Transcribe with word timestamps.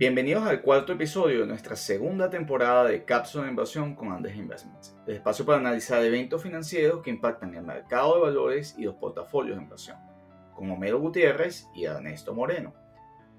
Bienvenidos 0.00 0.44
al 0.44 0.62
cuarto 0.62 0.94
episodio 0.94 1.40
de 1.40 1.46
nuestra 1.46 1.76
segunda 1.76 2.30
temporada 2.30 2.86
de 2.86 3.04
Cápsula 3.04 3.44
de 3.44 3.50
Inversión 3.50 3.94
con 3.94 4.10
Andes 4.10 4.34
Investments, 4.34 4.96
el 5.06 5.16
espacio 5.16 5.44
para 5.44 5.58
analizar 5.58 6.02
eventos 6.02 6.42
financieros 6.42 7.02
que 7.02 7.10
impactan 7.10 7.54
el 7.54 7.64
mercado 7.64 8.14
de 8.14 8.22
valores 8.22 8.74
y 8.78 8.84
los 8.84 8.94
portafolios 8.94 9.58
de 9.58 9.62
inversión, 9.62 9.98
con 10.54 10.70
Homero 10.70 10.98
Gutiérrez 11.00 11.68
y 11.74 11.84
Ernesto 11.84 12.32
Moreno. 12.32 12.72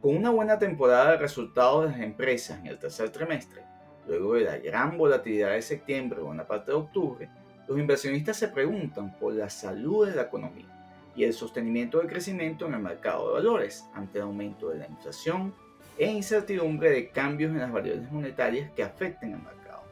Con 0.02 0.16
una 0.16 0.30
buena 0.30 0.60
temporada 0.60 1.14
de 1.14 1.18
resultados 1.18 1.86
de 1.86 1.92
las 1.94 2.02
empresas 2.02 2.60
en 2.60 2.68
el 2.68 2.78
tercer 2.78 3.10
trimestre, 3.10 3.64
luego 4.08 4.36
de 4.36 4.42
la 4.42 4.58
gran 4.60 5.00
volatilidad 5.00 5.54
de 5.54 5.64
septiembre 5.64 6.20
y 6.22 6.26
buena 6.26 6.46
parte 6.46 6.70
de 6.70 6.78
octubre, 6.78 7.28
los 7.68 7.80
inversionistas 7.80 8.38
se 8.38 8.50
preguntan 8.50 9.18
por 9.18 9.34
la 9.34 9.50
salud 9.50 10.08
de 10.08 10.16
la 10.16 10.22
economía 10.22 11.12
y 11.16 11.24
el 11.24 11.34
sostenimiento 11.34 11.98
del 11.98 12.08
crecimiento 12.08 12.68
en 12.68 12.76
el 12.76 12.82
mercado 12.82 13.30
de 13.30 13.34
valores 13.34 13.90
ante 13.96 14.20
el 14.20 14.26
aumento 14.26 14.70
de 14.70 14.78
la 14.78 14.86
inflación 14.86 15.56
e 15.98 16.10
incertidumbre 16.10 16.90
de 16.90 17.10
cambios 17.10 17.52
en 17.52 17.60
las 17.60 17.72
variables 17.72 18.12
monetarias 18.12 18.72
que 18.72 18.84
afecten 18.84 19.34
al 19.34 19.44
mercado. 19.44 19.84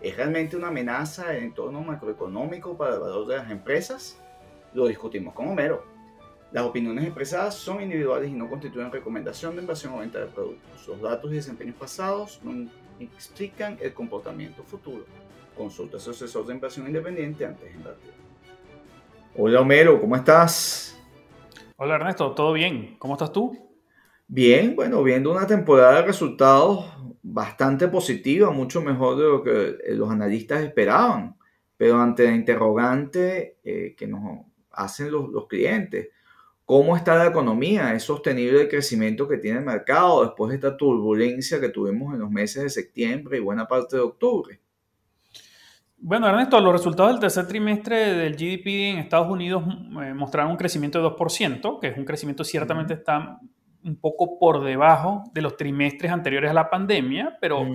¿Es 0.00 0.16
realmente 0.16 0.56
una 0.56 0.68
amenaza 0.68 1.34
el 1.36 1.44
entorno 1.44 1.80
macroeconómico 1.82 2.76
para 2.76 2.94
el 2.94 3.00
valor 3.00 3.26
de 3.26 3.36
las 3.36 3.50
empresas? 3.50 4.18
Lo 4.72 4.86
discutimos 4.86 5.34
con 5.34 5.48
Homero. 5.48 5.84
Las 6.52 6.64
opiniones 6.64 7.04
expresadas 7.04 7.54
son 7.54 7.82
individuales 7.82 8.30
y 8.30 8.32
no 8.32 8.48
constituyen 8.48 8.90
recomendación 8.90 9.54
de 9.54 9.62
inversión 9.62 9.94
o 9.94 9.98
venta 9.98 10.20
de 10.20 10.26
productos. 10.26 10.86
Los 10.86 11.02
datos 11.02 11.30
y 11.30 11.34
desempeños 11.34 11.76
pasados 11.76 12.40
no 12.42 12.70
explican 13.00 13.76
el 13.80 13.92
comportamiento 13.92 14.62
futuro. 14.62 15.04
Consulta 15.56 15.98
a 15.98 16.00
su 16.00 16.12
asesor 16.12 16.46
de 16.46 16.54
inversión 16.54 16.86
independiente 16.86 17.44
antes 17.44 17.64
de 17.64 17.72
invertir. 17.72 18.12
Hola 19.36 19.60
Homero, 19.60 20.00
¿cómo 20.00 20.16
estás? 20.16 20.98
Hola 21.76 21.96
Ernesto, 21.96 22.32
¿todo 22.32 22.52
bien? 22.54 22.96
¿Cómo 22.98 23.14
estás 23.14 23.30
tú? 23.30 23.67
Bien, 24.30 24.76
bueno, 24.76 25.02
viendo 25.02 25.32
una 25.32 25.46
temporada 25.46 25.96
de 25.96 26.06
resultados 26.08 26.84
bastante 27.22 27.88
positiva, 27.88 28.50
mucho 28.50 28.82
mejor 28.82 29.16
de 29.16 29.24
lo 29.24 29.42
que 29.42 29.78
eh, 29.82 29.94
los 29.94 30.10
analistas 30.10 30.62
esperaban, 30.62 31.34
pero 31.78 31.98
ante 31.98 32.24
la 32.24 32.34
interrogante 32.34 33.56
eh, 33.64 33.94
que 33.96 34.06
nos 34.06 34.44
hacen 34.70 35.10
los, 35.10 35.30
los, 35.30 35.46
clientes, 35.46 36.08
¿cómo 36.66 36.94
está 36.94 37.16
la 37.16 37.28
economía? 37.28 37.94
¿Es 37.94 38.02
sostenible 38.02 38.60
el 38.60 38.68
crecimiento 38.68 39.26
que 39.26 39.38
tiene 39.38 39.60
el 39.60 39.64
mercado 39.64 40.22
después 40.24 40.50
de 40.50 40.56
esta 40.56 40.76
turbulencia 40.76 41.58
que 41.58 41.70
tuvimos 41.70 42.12
en 42.12 42.20
los 42.20 42.30
meses 42.30 42.64
de 42.64 42.68
septiembre 42.68 43.38
y 43.38 43.40
buena 43.40 43.66
parte 43.66 43.96
de 43.96 44.02
octubre? 44.02 44.60
Bueno, 45.96 46.28
Ernesto, 46.28 46.60
los 46.60 46.72
resultados 46.74 47.12
del 47.12 47.20
tercer 47.20 47.48
trimestre 47.48 48.12
del 48.12 48.34
GDP 48.34 48.66
en 48.92 48.98
Estados 48.98 49.28
Unidos 49.28 49.64
eh, 50.02 50.12
mostraron 50.12 50.50
un 50.50 50.58
crecimiento 50.58 51.00
de 51.00 51.08
2%, 51.08 51.80
que 51.80 51.88
es 51.88 51.96
un 51.96 52.04
crecimiento 52.04 52.44
ciertamente 52.44 52.92
está 52.92 53.40
un 53.88 53.96
poco 53.96 54.38
por 54.38 54.62
debajo 54.62 55.24
de 55.32 55.42
los 55.42 55.56
trimestres 55.56 56.12
anteriores 56.12 56.50
a 56.50 56.54
la 56.54 56.70
pandemia, 56.70 57.38
pero 57.40 57.66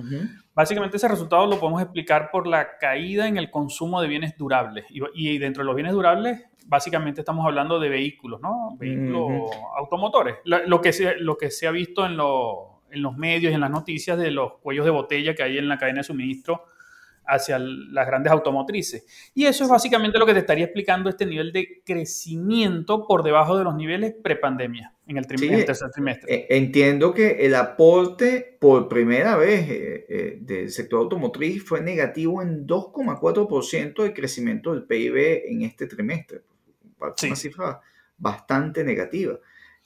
básicamente 0.53 0.97
ese 0.97 1.07
resultado 1.07 1.45
lo 1.47 1.59
podemos 1.59 1.81
explicar 1.81 2.29
por 2.31 2.47
la 2.47 2.77
caída 2.77 3.27
en 3.27 3.37
el 3.37 3.49
consumo 3.49 4.01
de 4.01 4.07
bienes 4.07 4.37
durables. 4.37 4.85
Y, 4.89 5.37
dentro 5.39 5.63
de 5.63 5.65
los 5.65 5.75
bienes 5.75 5.93
durables, 5.93 6.43
básicamente 6.67 7.21
estamos 7.21 7.45
hablando 7.45 7.79
de 7.79 7.89
vehículos, 7.89 8.39
¿no? 8.41 8.75
Vehículos 8.77 9.51
automotores. 9.77 10.35
Lo, 10.45 10.81
que 10.81 10.93
se, 10.93 11.17
lo 11.17 11.37
que 11.37 11.49
se 11.49 11.67
ha 11.67 11.71
visto 11.71 12.05
en, 12.05 12.13
en 12.13 13.01
los 13.01 13.17
medios 13.17 13.51
y 13.51 13.55
en 13.55 13.61
las 13.61 13.71
noticias 13.71 14.17
de 14.17 14.31
los 14.31 14.53
cuellos 14.59 14.85
de 14.85 14.91
botella 14.91 15.33
que 15.33 15.43
hay 15.43 15.57
en 15.57 15.67
la 15.67 15.77
cadena 15.77 15.99
de 15.99 16.03
suministro 16.03 16.65
hacia 17.25 17.59
las 17.59 18.07
grandes 18.07 18.31
automotrices. 18.31 19.05
Y 19.33 19.45
eso 19.45 19.63
es 19.63 19.69
básicamente 19.69 20.17
lo 20.17 20.25
que 20.25 20.33
te 20.33 20.39
estaría 20.39 20.65
explicando 20.65 21.09
este 21.09 21.25
nivel 21.25 21.51
de 21.51 21.81
crecimiento 21.85 23.05
por 23.07 23.23
debajo 23.23 23.57
de 23.57 23.63
los 23.63 23.75
niveles 23.75 24.13
prepandemia 24.21 24.93
en 25.07 25.17
el, 25.17 25.27
tercer 25.27 25.91
trimestre. 25.91 26.33
Eh, 26.33 26.47
entiendo 26.49 27.13
que 27.13 27.45
el 27.45 27.55
aporte 27.55 28.57
por 28.59 28.87
primera 28.87 29.35
vez 29.35 29.69
eh, 29.69 30.05
eh, 30.07 30.37
del 30.41 30.69
sector 30.69 30.99
automotriz 30.99 31.63
fue 31.63 31.81
negativo 31.81 32.41
en 32.41 32.65
2,4% 32.65 34.03
de 34.03 34.13
crecimiento 34.13 34.73
del 34.73 34.83
PIB 34.83 35.43
en 35.47 35.63
este 35.63 35.87
trimestre. 35.87 36.41
Una 36.99 37.35
cifra 37.35 37.81
bastante 38.17 38.83
negativa. 38.83 39.37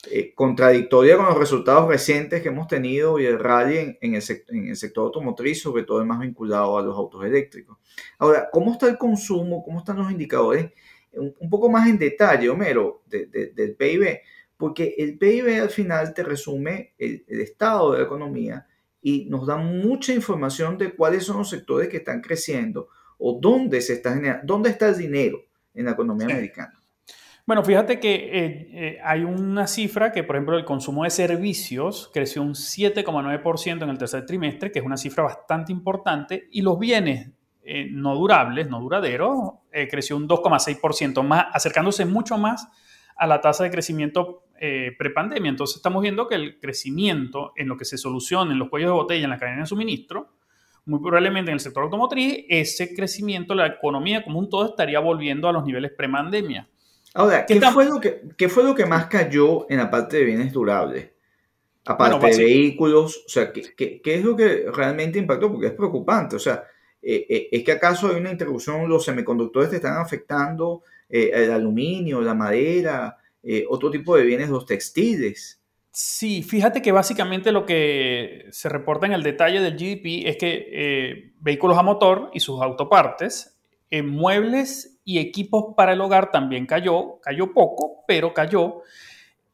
Eh, 0.06 0.32
contradictoria 0.32 1.16
con 1.16 1.26
los 1.26 1.36
resultados 1.36 1.88
recientes 1.88 2.40
que 2.40 2.50
hemos 2.50 2.68
tenido 2.68 3.18
y 3.18 3.26
el 3.26 3.36
rally 3.36 3.98
en, 4.00 4.14
el, 4.14 4.22
sector 4.22 5.06
automotriz, 5.06 5.60
sobre 5.60 5.82
todo 5.82 6.00
el 6.00 6.06
más 6.06 6.20
vinculado 6.20 6.78
a 6.78 6.82
los 6.82 6.96
autos 6.96 7.24
eléctricos. 7.24 7.78
Ahora, 8.16 8.48
¿cómo 8.52 8.72
está 8.72 8.86
el 8.86 8.96
consumo? 8.96 9.64
¿Cómo 9.64 9.80
están 9.80 9.96
los 9.96 10.10
indicadores? 10.12 10.70
Un, 11.10 11.50
poco 11.50 11.68
más 11.68 11.88
en 11.88 11.98
detalle, 11.98 12.48
Homero, 12.48 13.02
del 13.06 13.74
PIB, 13.76 14.20
porque 14.56 14.94
el 14.98 15.18
PIB 15.18 15.62
al 15.62 15.70
final 15.70 16.14
te 16.14 16.22
resume 16.22 16.94
el, 16.96 17.24
estado 17.28 17.92
de 17.92 17.98
la 17.98 18.04
economía 18.04 18.68
y 19.02 19.24
nos 19.24 19.48
da 19.48 19.56
mucha 19.56 20.14
información 20.14 20.78
de 20.78 20.94
cuáles 20.94 21.24
son 21.24 21.38
los 21.38 21.50
sectores 21.50 21.88
que 21.88 21.96
están 21.96 22.20
creciendo 22.20 22.88
o 23.18 23.36
dónde, 23.40 23.80
se 23.80 23.94
está, 23.94 24.42
dónde 24.44 24.70
está 24.70 24.90
el 24.90 24.98
dinero 24.98 25.42
en 25.74 25.86
la 25.86 25.92
economía 25.92 26.26
americana. 26.26 26.77
Bueno, 27.48 27.64
fíjate 27.64 27.98
que 27.98 28.14
eh, 28.14 28.68
eh, 28.74 28.98
hay 29.02 29.24
una 29.24 29.66
cifra 29.66 30.12
que, 30.12 30.22
por 30.22 30.36
ejemplo, 30.36 30.58
el 30.58 30.66
consumo 30.66 31.04
de 31.04 31.10
servicios 31.10 32.10
creció 32.12 32.42
un 32.42 32.52
7,9% 32.52 33.84
en 33.84 33.88
el 33.88 33.96
tercer 33.96 34.26
trimestre, 34.26 34.70
que 34.70 34.80
es 34.80 34.84
una 34.84 34.98
cifra 34.98 35.24
bastante 35.24 35.72
importante, 35.72 36.46
y 36.52 36.60
los 36.60 36.78
bienes 36.78 37.30
eh, 37.62 37.88
no 37.90 38.14
durables, 38.16 38.68
no 38.68 38.80
duraderos, 38.80 39.54
creció 39.90 40.18
un 40.18 40.28
2,6%, 40.28 41.22
más, 41.22 41.46
acercándose 41.50 42.04
mucho 42.04 42.36
más 42.36 42.68
a 43.16 43.26
la 43.26 43.40
tasa 43.40 43.64
de 43.64 43.70
crecimiento 43.70 44.44
prepandemia. 44.98 45.48
Entonces 45.48 45.76
estamos 45.76 46.02
viendo 46.02 46.28
que 46.28 46.34
el 46.34 46.60
crecimiento 46.60 47.54
en 47.56 47.68
lo 47.68 47.78
que 47.78 47.86
se 47.86 47.96
soluciona 47.96 48.52
en 48.52 48.58
los 48.58 48.68
cuellos 48.68 48.90
de 48.90 48.92
botella 48.92 49.24
en 49.24 49.30
la 49.30 49.38
cadena 49.38 49.60
de 49.60 49.66
suministro, 49.66 50.34
muy 50.84 51.00
probablemente 51.00 51.50
en 51.50 51.54
el 51.54 51.60
sector 51.60 51.84
automotriz, 51.84 52.44
ese 52.50 52.94
crecimiento, 52.94 53.54
la 53.54 53.68
economía 53.68 54.22
como 54.22 54.38
un 54.38 54.50
todo 54.50 54.66
estaría 54.66 55.00
volviendo 55.00 55.48
a 55.48 55.52
los 55.52 55.64
niveles 55.64 55.92
prepandemia. 55.96 56.68
Ahora, 57.18 57.44
¿qué, 57.46 57.60
fue 57.60 57.84
lo 57.84 58.00
que, 58.00 58.48
fue 58.48 58.62
lo 58.62 58.76
que 58.76 58.86
más 58.86 59.06
cayó 59.06 59.68
en 59.68 59.78
la 59.78 59.90
parte 59.90 60.18
de 60.18 60.24
bienes 60.24 60.52
durables? 60.52 61.10
Aparte 61.84 62.28
de 62.28 62.44
vehículos, 62.44 63.24
o 63.26 63.28
sea, 63.28 63.52
¿qué, 63.52 64.00
es 64.04 64.24
lo 64.24 64.36
que 64.36 64.66
realmente 64.72 65.18
impactó? 65.18 65.50
Porque 65.50 65.66
es 65.66 65.72
preocupante, 65.72 66.36
o 66.36 66.38
sea, 66.38 66.62
eh, 67.02 67.26
eh, 67.28 67.48
¿es 67.50 67.64
que 67.64 67.72
acaso 67.72 68.06
hay 68.06 68.20
una 68.20 68.30
interrupción, 68.30 68.88
los 68.88 69.04
semiconductores 69.04 69.70
te 69.70 69.76
están 69.76 69.96
afectando, 69.96 70.84
eh, 71.08 71.32
el 71.34 71.50
aluminio, 71.50 72.20
la 72.20 72.34
madera, 72.34 73.16
otro 73.68 73.90
tipo 73.90 74.16
de 74.16 74.22
bienes, 74.22 74.48
los 74.48 74.64
textiles? 74.64 75.60
Sí, 75.90 76.44
fíjate 76.44 76.80
que 76.80 76.92
básicamente 76.92 77.50
lo 77.50 77.66
que 77.66 78.46
se 78.52 78.68
reporta 78.68 79.06
en 79.06 79.14
el 79.14 79.24
detalle 79.24 79.60
del 79.60 79.74
GDP 79.74 80.28
es 80.28 80.36
que 80.36 81.32
vehículos 81.40 81.76
a 81.78 81.82
motor 81.82 82.30
y 82.32 82.38
sus 82.38 82.62
autopartes 82.62 83.57
en 83.90 84.08
muebles 84.08 85.00
y 85.04 85.18
equipos 85.18 85.74
para 85.76 85.92
el 85.92 86.00
hogar 86.00 86.30
también 86.30 86.66
cayó, 86.66 87.20
cayó 87.20 87.52
poco, 87.52 88.04
pero 88.06 88.34
cayó. 88.34 88.82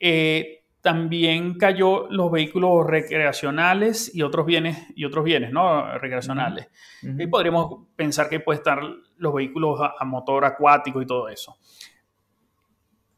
Eh, 0.01 0.65
también 0.81 1.57
cayó 1.57 2.09
los 2.11 2.31
vehículos 2.31 2.87
recreacionales 2.87 4.15
y 4.15 4.21
otros 4.21 4.45
bienes, 4.45 4.87
y 4.95 5.07
otros 5.07 5.25
bienes 5.25 5.51
¿no? 5.51 5.97
recreacionales. 5.99 6.69
Y 7.03 7.27
podríamos 7.27 7.87
pensar 7.97 8.29
que 8.29 8.41
puede 8.41 8.59
estar 8.59 8.81
los 9.17 9.35
vehículos 9.35 9.81
a 9.81 10.05
motor 10.05 10.45
acuático 10.45 11.01
y 11.01 11.07
todo 11.07 11.31
eso. 11.31 11.57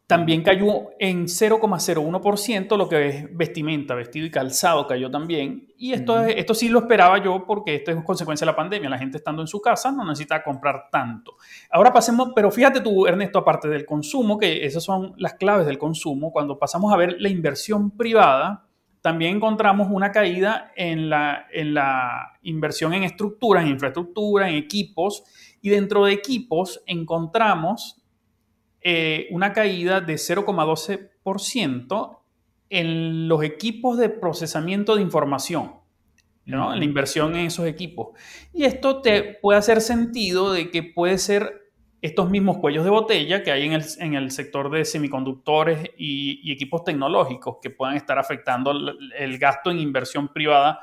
También 0.06 0.44
cayó 0.44 0.90
en 1.00 1.24
0,01% 1.24 2.76
lo 2.76 2.88
que 2.88 3.08
es 3.08 3.36
vestimenta, 3.36 3.96
vestido 3.96 4.24
y 4.24 4.30
calzado 4.30 4.86
cayó 4.86 5.10
también. 5.10 5.66
Y 5.76 5.92
esto, 5.94 6.24
esto 6.24 6.54
sí 6.54 6.68
lo 6.68 6.78
esperaba 6.78 7.22
yo 7.22 7.44
porque 7.44 7.74
esto 7.74 7.90
es 7.90 8.04
consecuencia 8.04 8.44
de 8.44 8.52
la 8.52 8.56
pandemia. 8.56 8.88
La 8.88 8.98
gente 8.98 9.16
estando 9.16 9.42
en 9.42 9.48
su 9.48 9.60
casa 9.60 9.90
no 9.90 10.04
necesita 10.04 10.44
comprar 10.44 10.90
tanto. 10.92 11.34
Ahora 11.72 11.92
pasemos, 11.92 12.30
pero 12.36 12.52
fíjate 12.52 12.80
tú, 12.82 13.08
Ernesto, 13.08 13.40
aparte 13.40 13.68
del 13.68 13.84
consumo, 13.84 14.38
que 14.38 14.64
esas 14.64 14.84
son 14.84 15.12
las 15.16 15.34
claves 15.34 15.66
del 15.66 15.76
consumo, 15.76 16.30
cuando 16.30 16.56
pasamos 16.56 16.92
a 16.92 16.96
ver 16.96 17.16
la 17.18 17.28
inversión 17.28 17.90
privada, 17.90 18.64
también 19.00 19.36
encontramos 19.36 19.88
una 19.90 20.12
caída 20.12 20.70
en 20.76 21.10
la, 21.10 21.46
en 21.52 21.74
la 21.74 22.38
inversión 22.42 22.94
en 22.94 23.02
estructuras, 23.02 23.64
en 23.64 23.70
infraestructura, 23.70 24.48
en 24.48 24.54
equipos. 24.54 25.24
Y 25.60 25.70
dentro 25.70 26.04
de 26.04 26.12
equipos 26.12 26.80
encontramos 26.86 28.00
eh, 28.88 29.26
una 29.32 29.52
caída 29.52 30.00
de 30.00 30.14
0,12% 30.14 32.18
en 32.70 33.26
los 33.26 33.42
equipos 33.42 33.98
de 33.98 34.10
procesamiento 34.10 34.94
de 34.94 35.02
información, 35.02 35.72
¿no? 36.44 36.72
en 36.72 36.78
la 36.78 36.84
inversión 36.84 37.34
en 37.34 37.46
esos 37.46 37.66
equipos. 37.66 38.10
Y 38.52 38.62
esto 38.62 39.02
te 39.02 39.38
puede 39.42 39.58
hacer 39.58 39.80
sentido 39.80 40.52
de 40.52 40.70
que 40.70 40.84
puede 40.84 41.18
ser 41.18 41.72
estos 42.00 42.30
mismos 42.30 42.58
cuellos 42.58 42.84
de 42.84 42.90
botella 42.90 43.42
que 43.42 43.50
hay 43.50 43.64
en 43.64 43.72
el, 43.72 43.84
en 43.98 44.14
el 44.14 44.30
sector 44.30 44.70
de 44.70 44.84
semiconductores 44.84 45.90
y, 45.98 46.52
equipos 46.52 46.84
tecnológicos 46.84 47.56
que 47.60 47.70
puedan 47.70 47.96
estar 47.96 48.20
afectando 48.20 48.70
el, 48.70 49.38
gasto 49.40 49.72
en 49.72 49.80
inversión 49.80 50.32
privada 50.32 50.78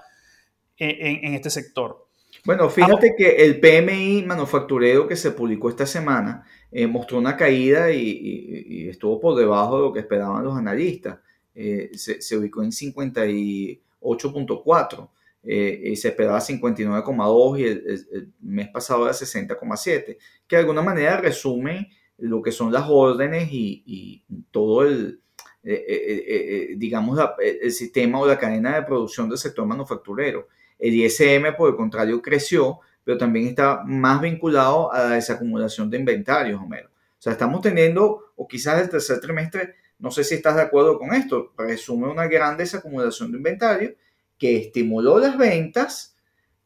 eh, 0.75 0.97
en, 1.00 1.27
en 1.27 1.35
este 1.35 1.50
sector. 1.50 2.02
Bueno, 2.45 2.69
fíjate 2.69 3.16
que 3.18 3.45
el 3.45 3.62
PMI 3.62 4.24
manufacturero 4.24 5.07
que 5.07 5.16
se 5.16 5.31
publicó 5.31 5.69
esta 5.69 5.86
semana 5.86 6.45
eh, 6.74 6.88
mostró 6.88 7.18
una 7.18 7.38
caída 7.38 7.90
y, 7.90 8.90
estuvo 8.90 9.18
por 9.19 9.38
debajo 9.38 9.78
de 9.78 9.84
lo 9.84 9.94
que 9.94 10.01
esperaban 10.01 10.44
los 10.44 10.57
analistas. 10.57 11.19
Eh, 11.56 11.92
se, 11.95 12.38
ubicó 12.38 12.62
en 12.63 12.72
58 12.72 13.80
8.4 14.01 15.10
eh, 15.44 15.81
y 15.86 15.95
se 15.95 16.10
esperaba 16.10 16.40
59,2 16.40 17.60
y 17.60 17.63
el, 17.63 18.34
mes 18.42 18.68
pasado 18.68 19.06
era 19.06 19.13
60,7, 19.13 20.18
que 20.46 20.56
de 20.57 20.62
alguna 20.62 20.81
manera 20.81 21.16
resume 21.22 21.92
lo 22.18 22.42
que 22.42 22.51
son 22.51 22.74
las 22.74 22.86
órdenes 22.89 23.48
y, 23.54 24.25
todo 24.51 24.84
el, 24.84 25.22
eh, 25.63 26.74
digamos, 26.75 27.18
el 27.39 27.72
sistema 27.72 28.19
o 28.19 28.28
la 28.28 28.38
cadena 28.38 28.75
de 28.75 28.84
producción 28.84 29.30
del 29.30 29.38
sector 29.38 29.66
manufacturero. 29.66 30.50
El 30.83 30.95
ISM, 30.95 31.56
por 31.56 31.69
el 31.69 31.77
contrario, 31.77 32.21
creció, 32.21 32.81
pero 33.06 33.18
también 33.18 33.47
está 33.47 33.83
más 33.85 34.19
vinculado 34.19 34.91
a 34.91 35.00
la 35.00 35.09
desacumulación 35.12 35.89
de 35.89 35.97
inventarios, 35.97 36.62
Homero. 36.62 36.89
O 36.89 37.21
sea, 37.24 37.31
estamos 37.31 37.62
teniendo, 37.62 38.33
o 38.35 38.45
quizás 38.50 38.81
el 38.81 38.89
tercer 38.89 39.21
trimestre, 39.21 39.75
no 39.97 40.12
sé 40.12 40.25
si 40.25 40.35
estás 40.35 40.57
de 40.57 40.63
acuerdo 40.63 41.00
con 41.00 41.13
esto, 41.13 41.53
presume 41.56 42.09
una 42.09 42.27
gran 42.27 42.57
desacumulación 42.57 43.31
de 43.31 43.38
inventarios 43.38 43.94
que 44.38 44.57
estimuló 44.57 45.19
las 45.19 45.38
ventas, 45.38 46.18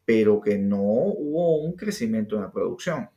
pero 0.04 0.42
que 0.42 0.58
no 0.58 0.82
hubo 0.82 1.60
un 1.60 1.74
crecimiento 1.74 2.38
en 2.38 2.42
la 2.42 2.52
producción. 2.52 3.12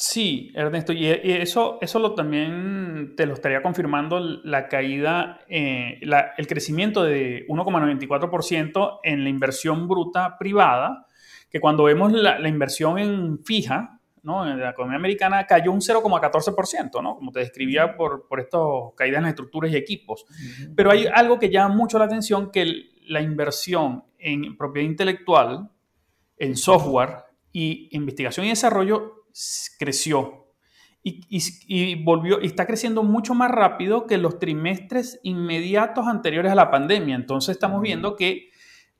Sí, 0.00 0.52
Ernesto, 0.54 0.92
y 0.92 1.08
eso, 1.08 1.78
eso 1.80 1.98
lo 1.98 2.14
también 2.14 3.14
te 3.16 3.26
lo 3.26 3.34
estaría 3.34 3.62
confirmando 3.62 4.20
la 4.20 4.68
caída, 4.68 5.40
eh, 5.48 5.98
el 6.00 6.46
crecimiento 6.46 7.02
de 7.02 7.44
1,94% 7.48 9.00
en 9.02 9.24
la 9.24 9.28
inversión 9.28 9.88
bruta 9.88 10.38
privada, 10.38 11.04
que 11.50 11.58
cuando 11.58 11.82
vemos 11.82 12.12
la, 12.12 12.48
inversión 12.48 13.00
en 13.00 13.42
fija, 13.44 13.98
¿no? 14.22 14.48
en 14.48 14.60
la 14.60 14.70
economía 14.70 14.98
americana 14.98 15.44
cayó 15.48 15.72
un 15.72 15.80
0,14%, 15.80 17.02
¿no? 17.02 17.16
como 17.16 17.32
te 17.32 17.40
describía 17.40 17.96
por, 17.96 18.28
por 18.28 18.38
estas 18.38 18.60
caídas 18.96 19.18
en 19.18 19.24
las 19.24 19.30
estructuras 19.30 19.72
y 19.72 19.76
equipos. 19.76 20.26
Pero 20.76 20.92
hay 20.92 21.08
algo 21.12 21.40
que 21.40 21.50
llama 21.50 21.74
mucho 21.74 21.98
la 21.98 22.04
atención, 22.04 22.52
que 22.52 22.92
la 23.08 23.20
inversión 23.20 24.04
en 24.16 24.56
propiedad 24.56 24.88
intelectual, 24.88 25.72
en 26.36 26.56
software 26.56 27.24
y 27.50 27.88
investigación 27.90 28.46
y 28.46 28.50
desarrollo 28.50 29.17
creció 29.78 30.48
y, 31.02 31.94
volvió 32.02 32.40
y 32.40 32.46
está 32.46 32.66
creciendo 32.66 33.02
mucho 33.02 33.34
más 33.34 33.50
rápido 33.50 34.06
que 34.06 34.18
los 34.18 34.38
trimestres 34.38 35.20
inmediatos 35.22 36.06
anteriores 36.06 36.52
a 36.52 36.56
la 36.56 36.70
pandemia. 36.70 37.14
Entonces 37.14 37.54
estamos 37.54 37.80
viendo 37.80 38.16
que 38.16 38.50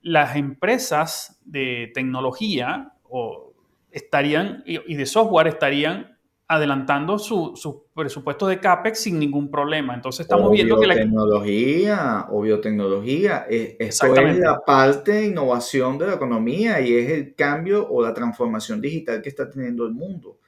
las 0.01 0.37
empresas 0.37 1.41
de 1.45 1.91
tecnología 1.95 2.95
o 3.03 3.53
estarían 3.91 4.63
y 4.67 4.95
de 4.95 5.07
software 5.07 5.49
estarían 5.49 6.18
adelantando 6.51 7.19
su, 7.19 7.53
su, 7.57 7.85
presupuesto 7.95 8.47
de 8.47 8.59
CAPEX 8.59 9.01
sin 9.01 9.19
ningún 9.19 9.51
problema. 9.51 9.95
Entonces 9.95 10.21
estamos 10.21 10.51
viendo 10.51 10.81
que 10.81 10.87
la 10.87 10.95
tecnología 10.95 12.27
o 12.31 12.41
biotecnología, 12.41 13.47
es, 13.51 13.77
esto 13.79 14.15
es 14.17 14.39
la 14.39 14.59
parte 14.65 15.13
de 15.13 15.27
innovación 15.27 15.99
de 15.99 16.07
la 16.07 16.15
economía 16.15 16.81
y 16.81 16.95
es 16.95 17.11
el 17.11 17.35
cambio 17.35 17.87
o 17.87 18.03
la 18.03 18.15
transformación 18.15 18.81
digital 18.81 19.21
que 19.21 19.29
está 19.29 19.51
teniendo 19.51 19.85
el 19.85 19.93
mundo. 19.93 20.39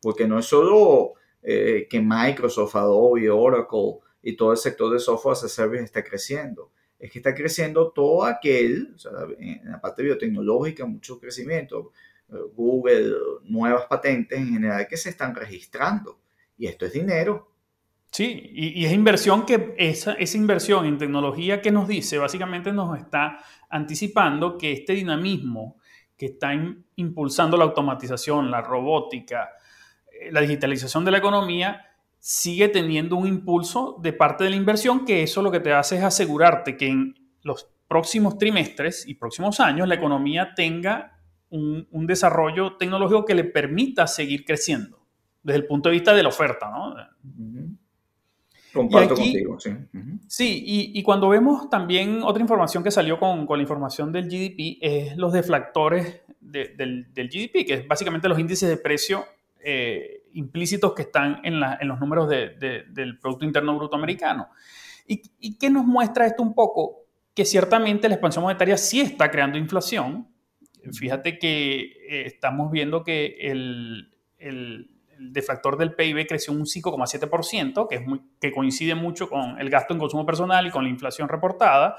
Porque 0.00 0.28
no 0.28 0.38
es 0.38 0.46
solo 0.46 1.14
eh, 1.42 1.88
que 1.90 2.00
Microsoft, 2.00 2.76
Adobe, 2.76 3.28
Oracle 3.28 3.98
y 4.22 4.36
todo 4.36 4.52
el 4.52 4.58
sector 4.58 4.92
de 4.92 5.00
software 5.00 5.32
as 5.32 5.42
a 5.42 5.48
service 5.48 5.82
está 5.82 6.04
creciendo. 6.04 6.70
Es 7.00 7.10
que 7.10 7.18
está 7.18 7.34
creciendo 7.34 7.90
todo 7.90 8.24
aquel, 8.24 8.92
o 8.94 8.98
sea, 8.98 9.10
en 9.40 9.72
la 9.72 9.80
parte 9.80 10.04
biotecnológica, 10.04 10.86
mucho 10.86 11.18
crecimiento 11.18 11.90
Google, 12.28 13.14
nuevas 13.44 13.86
patentes 13.86 14.38
en 14.38 14.52
general 14.52 14.86
que 14.88 14.96
se 14.96 15.10
están 15.10 15.34
registrando. 15.34 16.20
Y 16.56 16.66
esto 16.66 16.86
es 16.86 16.92
dinero. 16.92 17.52
Sí, 18.10 18.50
y, 18.52 18.84
es 18.84 18.92
inversión 18.92 19.44
que 19.44 19.74
esa, 19.76 20.12
esa 20.14 20.36
inversión 20.36 20.86
en 20.86 20.98
tecnología 20.98 21.60
que 21.60 21.70
nos 21.70 21.86
dice, 21.86 22.18
básicamente 22.18 22.72
nos 22.72 22.98
está 22.98 23.38
anticipando 23.68 24.56
que 24.56 24.72
este 24.72 24.94
dinamismo 24.94 25.76
que 26.16 26.26
está 26.26 26.50
impulsando 26.96 27.56
la 27.56 27.64
automatización, 27.64 28.50
la 28.50 28.60
robótica, 28.60 29.50
eh, 30.10 30.32
la 30.32 30.40
digitalización 30.40 31.04
de 31.04 31.12
la 31.12 31.18
economía, 31.18 31.84
sigue 32.18 32.68
teniendo 32.68 33.14
un 33.16 33.28
impulso 33.28 33.96
de 34.02 34.12
parte 34.12 34.42
de 34.44 34.50
la 34.50 34.56
inversión, 34.56 35.04
que 35.04 35.22
eso 35.22 35.42
lo 35.42 35.52
que 35.52 35.60
te 35.60 35.72
hace 35.72 35.96
es 35.96 36.02
asegurarte 36.02 36.76
que 36.76 36.88
en 36.88 37.14
los 37.42 37.68
próximos 37.86 38.36
trimestres 38.36 39.06
y 39.06 39.14
próximos 39.14 39.60
años 39.60 39.86
la 39.86 39.94
economía 39.94 40.54
tenga 40.56 41.17
un, 41.50 42.06
desarrollo 42.06 42.76
tecnológico 42.76 43.24
que 43.24 43.34
le 43.34 43.44
permita 43.44 44.06
seguir 44.06 44.44
creciendo 44.44 44.98
desde 45.42 45.60
el 45.60 45.66
punto 45.66 45.88
de 45.88 45.94
vista 45.94 46.14
de 46.14 46.22
la 46.22 46.28
oferta, 46.28 46.70
¿no? 46.70 46.94
Comparto 48.72 49.14
contigo, 49.14 49.58
sí. 49.58 49.70
Sí, 50.26 50.62
y, 50.94 51.02
cuando 51.02 51.28
vemos 51.28 51.70
también 51.70 52.22
otra 52.22 52.42
información 52.42 52.84
que 52.84 52.90
salió 52.90 53.18
con, 53.18 53.46
la 53.48 53.62
información 53.62 54.12
del 54.12 54.26
GDP, 54.28 54.78
es 54.80 55.16
los 55.16 55.32
deflactores 55.32 56.22
del, 56.40 57.06
GDP, 57.14 57.66
que 57.66 57.74
es 57.74 57.88
básicamente 57.88 58.28
los 58.28 58.38
índices 58.38 58.68
de 58.68 58.76
precio 58.76 59.24
eh, 59.60 60.22
implícitos 60.34 60.92
que 60.94 61.02
están 61.02 61.40
en, 61.44 61.60
los 61.60 61.98
números 61.98 62.28
del 62.28 63.18
Producto 63.20 63.44
Interno 63.44 63.76
Bruto 63.76 63.96
Americano. 63.96 64.48
¿Y, 65.06 65.22
¿Y 65.40 65.56
qué 65.56 65.70
nos 65.70 65.86
muestra 65.86 66.26
esto 66.26 66.42
un 66.42 66.54
poco? 66.54 67.06
Que 67.34 67.46
ciertamente 67.46 68.08
la 68.08 68.16
expansión 68.16 68.42
monetaria 68.42 68.76
sí 68.76 69.00
está 69.00 69.30
creando 69.30 69.56
inflación, 69.56 70.28
Fíjate 70.92 71.38
que 71.38 71.80
eh, 71.80 72.26
estamos 72.26 72.70
viendo 72.70 73.04
que 73.04 73.36
el, 73.40 74.14
el, 74.38 74.90
deflactor 75.20 75.76
del 75.76 75.94
PIB 75.94 76.28
creció 76.28 76.52
un 76.52 76.64
5,7%, 76.64 77.88
que, 77.88 78.06
que 78.40 78.52
coincide 78.52 78.94
mucho 78.94 79.28
con 79.28 79.60
el 79.60 79.68
gasto 79.68 79.92
en 79.92 79.98
consumo 79.98 80.24
personal 80.24 80.66
y 80.66 80.70
con 80.70 80.84
la 80.84 80.90
inflación 80.90 81.28
reportada. 81.28 81.96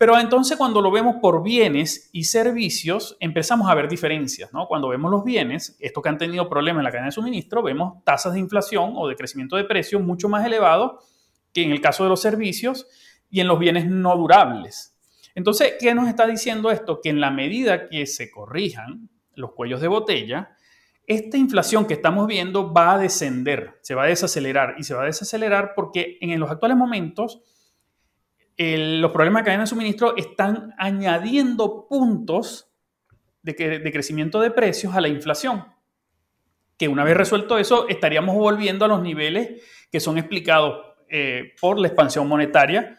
Pero 0.00 0.18
entonces 0.18 0.56
cuando 0.56 0.80
lo 0.80 0.90
vemos 0.90 1.16
por 1.20 1.42
bienes 1.42 2.08
y 2.12 2.24
servicios, 2.24 3.18
empezamos 3.20 3.70
a 3.70 3.74
ver 3.74 3.86
diferencias, 3.86 4.50
¿no? 4.52 4.66
Cuando 4.66 4.88
vemos 4.88 5.10
los 5.10 5.24
bienes, 5.24 5.76
estos 5.78 6.02
que 6.02 6.08
han 6.08 6.16
tenido 6.16 6.48
problemas 6.48 6.80
en 6.80 6.84
la 6.84 6.90
cadena 6.90 7.08
de 7.08 7.12
suministro, 7.12 7.62
vemos 7.62 8.02
tasas 8.02 8.32
de 8.32 8.40
inflación 8.40 8.92
o 8.96 9.08
de 9.08 9.14
crecimiento 9.14 9.56
de 9.56 9.64
precios 9.64 10.00
mucho 10.02 10.30
más 10.30 10.46
elevados 10.46 11.04
que 11.52 11.62
en 11.62 11.70
el 11.70 11.82
caso 11.82 12.04
de 12.04 12.08
los 12.08 12.22
servicios 12.22 12.86
y 13.28 13.40
en 13.40 13.48
los 13.48 13.58
bienes 13.58 13.86
no 13.86 14.16
durables. 14.16 14.98
Entonces, 15.34 15.74
¿qué 15.78 15.94
nos 15.94 16.08
está 16.08 16.26
diciendo 16.26 16.70
esto? 16.70 17.00
Que 17.00 17.10
en 17.10 17.20
la 17.20 17.30
medida 17.30 17.88
que 17.88 18.06
se 18.06 18.30
corrijan 18.30 19.08
los 19.34 19.52
cuellos 19.52 19.80
de 19.80 19.88
botella, 19.88 20.56
esta 21.06 21.36
inflación 21.36 21.86
que 21.86 21.94
estamos 21.94 22.26
viendo 22.26 22.72
va 22.72 22.94
a 22.94 22.98
descender, 22.98 23.78
se 23.82 23.94
va 23.94 24.04
a 24.04 24.06
desacelerar 24.06 24.76
y 24.78 24.84
se 24.84 24.94
va 24.94 25.02
a 25.02 25.06
desacelerar 25.06 25.72
porque 25.74 26.18
en 26.20 26.38
los 26.38 26.50
actuales 26.50 26.76
momentos 26.76 27.42
los 28.56 29.10
problemas 29.10 29.42
de 29.42 29.44
cadena 29.46 29.62
de 29.62 29.68
suministro 29.68 30.16
están 30.16 30.74
añadiendo 30.76 31.88
puntos 31.88 32.70
de, 33.42 33.54
crecimiento 33.90 34.40
de 34.40 34.50
precios 34.50 34.94
a 34.94 35.00
la 35.00 35.08
inflación. 35.08 35.64
Que 36.76 36.86
una 36.88 37.04
vez 37.04 37.16
resuelto 37.16 37.58
eso, 37.58 37.88
estaríamos 37.88 38.36
volviendo 38.36 38.84
a 38.84 38.88
los 38.88 39.02
niveles 39.02 39.62
que 39.90 39.98
son 39.98 40.18
explicados 40.18 40.84
eh, 41.08 41.54
por 41.60 41.78
la 41.78 41.88
expansión 41.88 42.28
monetaria 42.28 42.98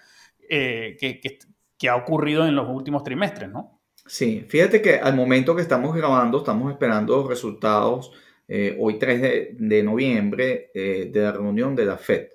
eh, 0.50 0.98
que, 1.00 1.40
que 1.82 1.90
ha 1.90 1.96
ocurrido 1.96 2.46
en 2.46 2.56
los 2.56 2.70
últimos 2.70 3.04
trimestres, 3.04 3.50
¿no? 3.50 3.82
Sí, 4.06 4.46
fíjate 4.48 4.84
que 4.84 4.98
al 4.98 5.16
momento 5.16 5.56
que 5.56 5.64
estamos 5.64 5.96
grabando, 5.96 6.38
estamos 6.38 6.72
esperando 6.72 7.28
resultados 7.28 8.12
eh, 8.48 8.78
hoy 8.80 9.00
3 9.00 9.58
de, 9.58 9.82
noviembre 9.84 10.70
eh, 10.76 11.10
de 11.12 11.22
la 11.22 11.32
reunión 11.32 11.76
de 11.76 11.86
la 11.86 11.98
FED. 11.98 12.28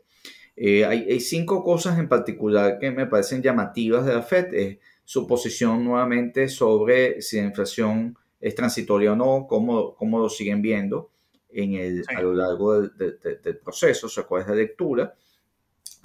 Eh, 0.57 0.85
hay, 0.85 1.21
cinco 1.21 1.63
cosas 1.63 1.97
en 2.01 2.09
particular 2.09 2.81
que 2.81 2.91
me 2.91 3.07
parecen 3.07 3.41
llamativas 3.41 4.05
de 4.05 4.15
la 4.15 4.23
FED. 4.23 4.55
Es 4.55 4.79
su 5.05 5.29
posición 5.29 5.85
nuevamente 5.85 6.49
sobre 6.49 7.23
si 7.23 7.37
la 7.37 7.45
inflación 7.45 8.19
es 8.41 8.53
transitoria 8.57 9.13
o 9.13 9.17
no, 9.17 9.47
cómo, 9.49 9.95
cómo 9.95 10.19
lo 10.19 10.29
siguen 10.29 10.61
viendo 10.61 11.11
en 11.51 11.75
el, 11.75 12.05
a 12.09 12.21
lo 12.21 12.35
largo 12.35 12.83
del 12.83 13.59
proceso, 13.63 14.09
o 14.09 14.11
sea, 14.11 14.25
cuál 14.25 14.43
es 14.43 14.49
la 14.49 14.57
lectura 14.57 15.15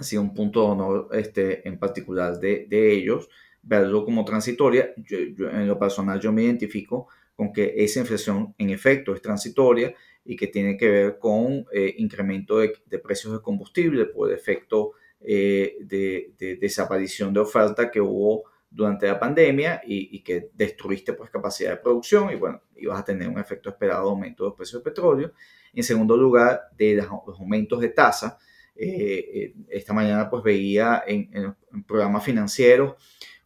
ha 0.02 0.04
sido 0.04 0.22
un 0.22 0.34
punto 0.34 0.60
de 0.60 0.66
honor 0.66 1.08
este, 1.12 1.66
en 1.66 1.78
particular 1.78 2.38
de, 2.38 2.66
de 2.68 2.92
ellos, 2.92 3.28
verlo 3.62 4.04
como 4.04 4.24
transitoria. 4.24 4.92
Yo, 4.96 5.48
en 5.48 5.66
lo 5.66 5.78
personal 5.78 6.20
yo 6.20 6.32
me 6.32 6.42
identifico 6.42 7.08
con 7.34 7.52
que 7.52 7.74
esa 7.76 8.00
inflación 8.00 8.54
en 8.58 8.70
efecto 8.70 9.14
es 9.14 9.22
transitoria 9.22 9.94
y 10.24 10.36
que 10.36 10.48
tiene 10.48 10.76
que 10.76 10.88
ver 10.88 11.18
con 11.18 11.66
eh, 11.72 11.94
incremento 11.98 12.58
de, 12.58 12.74
de, 12.86 12.98
precios 12.98 13.32
de 13.32 13.40
combustible 13.40 14.06
por 14.06 14.32
efecto 14.32 14.92
eh, 15.20 15.76
de, 15.80 16.34
de, 16.38 16.56
desaparición 16.56 17.32
de 17.32 17.40
oferta 17.40 17.90
que 17.90 18.00
hubo 18.00 18.44
durante 18.68 19.06
la 19.06 19.18
pandemia 19.18 19.82
y, 19.84 20.22
que 20.22 20.50
destruiste 20.54 21.12
pues 21.12 21.30
capacidad 21.30 21.70
de 21.70 21.76
producción 21.76 22.30
y 22.30 22.36
bueno, 22.36 22.62
ibas 22.76 23.00
a 23.00 23.04
tener 23.04 23.28
un 23.28 23.38
efecto 23.38 23.68
esperado 23.68 24.04
de 24.04 24.10
aumento 24.10 24.44
de 24.44 24.50
los 24.50 24.56
precios 24.56 24.82
del 24.82 24.92
petróleo. 24.92 25.32
En 25.74 25.82
segundo 25.82 26.16
lugar, 26.16 26.62
de 26.76 26.96
los 26.96 27.38
aumentos 27.38 27.80
de 27.80 27.90
tasa 27.90 28.38
eh, 28.74 29.30
eh, 29.34 29.54
esta 29.68 29.92
mañana 29.92 30.30
pues 30.30 30.42
veía 30.42 31.02
en, 31.06 31.28
en, 31.32 31.84
programas 31.84 32.24
financieros 32.24 32.94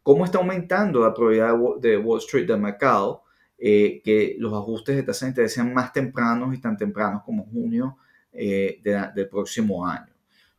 cómo 0.03 0.25
está 0.25 0.39
aumentando 0.39 1.01
la 1.01 1.13
probabilidad 1.13 1.55
de 1.81 1.99
Wall 1.99 2.21
Street 2.21 2.47
de 2.47 2.57
mercado 2.57 3.25
eh, 3.59 4.01
que 4.05 4.37
los 4.39 4.53
ajustes 4.53 4.95
de 4.95 5.03
tasa 5.03 5.27
de 5.27 5.31
interés 5.31 5.53
sean 5.53 5.75
más 5.75 5.93
tempranos 5.93 6.55
y 6.55 6.61
tan 6.61 6.77
tempranos 6.77 7.23
como 7.25 7.45
junio 7.45 7.99
del 8.33 9.29
próximo 9.31 9.87
año. 9.87 10.13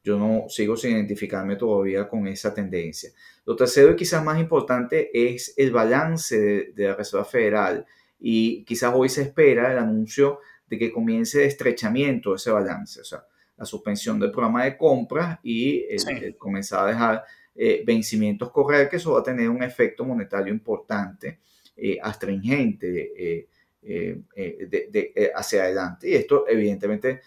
yo 0.04 0.18
no 0.18 0.46
sigo 0.50 0.76
sin 0.76 0.94
identificarme 0.94 1.56
todavía 1.58 2.10
con 2.10 2.28
esa 2.28 2.52
tendencia. 2.52 3.12
Lo 3.46 3.56
tercero 3.56 3.92
y 3.92 3.96
quizás 3.96 4.24
más 4.24 4.40
importante 4.40 5.12
es 5.14 5.54
el 5.58 5.72
balance 5.72 6.40
de, 6.40 6.72
de 6.74 6.88
la 6.88 6.96
Reserva 6.96 7.24
Federal 7.24 7.86
y 8.20 8.64
quizás 8.66 8.92
hoy 8.96 9.10
se 9.10 9.22
espera 9.22 9.72
el 9.72 9.78
anuncio 9.78 10.40
de 10.68 10.78
que 10.78 10.92
comience 10.92 11.42
el 11.44 11.48
estrechamiento 11.48 12.32
de 12.32 12.38
ese 12.38 12.52
balance, 12.52 13.02
o 13.02 13.04
sea, 13.04 13.24
la 13.58 13.66
suspensión 13.66 14.20
del 14.20 14.32
programa 14.32 14.64
de 14.64 14.78
compras 14.78 15.40
y 15.44 15.84
comenzar 16.38 16.86
a 16.86 16.92
dejar 16.92 17.24
eh, 17.60 17.84
vencimientos 17.84 18.52
correr, 18.52 18.88
que 18.88 18.98
eso 18.98 19.14
va 19.14 19.22
a 19.22 19.24
tener 19.24 19.50
un 19.50 19.64
efecto 19.64 20.06
monetario 20.06 20.54
importante, 20.54 21.40
eh, 21.76 21.98
astringente 22.00 23.48
eh, 23.82 24.22
de, 24.32 25.32
hacia 25.34 25.64
adelante. 25.64 26.08
Y 26.08 26.14
esto 26.14 26.46
evidentemente 26.48 27.22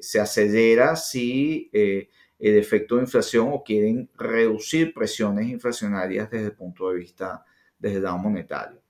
se 0.00 0.20
acelera 0.20 0.94
si 0.96 1.70
el 1.72 2.08
efecto 2.38 2.96
de 2.96 3.02
inflación 3.02 3.48
o 3.50 3.64
quieren 3.64 4.10
reducir 4.14 4.92
presiones 4.92 5.46
inflacionarias 5.48 6.30
desde 6.30 6.46
el 6.46 6.52
punto 6.52 6.90
de 6.90 6.98
vista 6.98 7.42
desde 7.78 7.96
el 7.96 8.02
lado 8.02 8.18
monetario. 8.18 8.82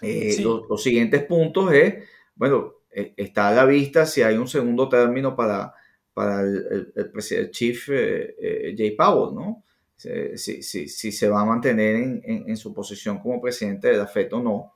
Los, 0.00 0.62
los, 0.68 0.82
siguientes 0.82 1.22
puntos 1.24 1.72
es, 1.72 2.02
bueno, 2.34 2.74
está 2.90 3.48
a 3.48 3.52
la 3.52 3.64
vista 3.66 4.04
si 4.04 4.22
hay 4.22 4.36
un 4.36 4.48
segundo 4.48 4.88
término 4.88 5.36
para 5.36 5.74
para 6.14 6.42
el, 6.42 6.92
el, 6.94 7.50
Chief 7.50 7.88
eh, 7.90 8.34
eh, 8.38 8.74
Jay 8.76 8.92
Powell, 8.92 9.34
¿no? 9.34 9.64
Si, 9.96 10.62
si, 10.64 10.88
si, 10.88 11.12
se 11.12 11.28
va 11.28 11.42
a 11.42 11.44
mantener 11.44 11.94
en, 11.94 12.22
en, 12.24 12.56
su 12.56 12.74
posición 12.74 13.20
como 13.20 13.40
presidente 13.40 13.86
de 13.86 13.98
la 13.98 14.08
FED 14.08 14.32
o 14.32 14.42
no. 14.42 14.74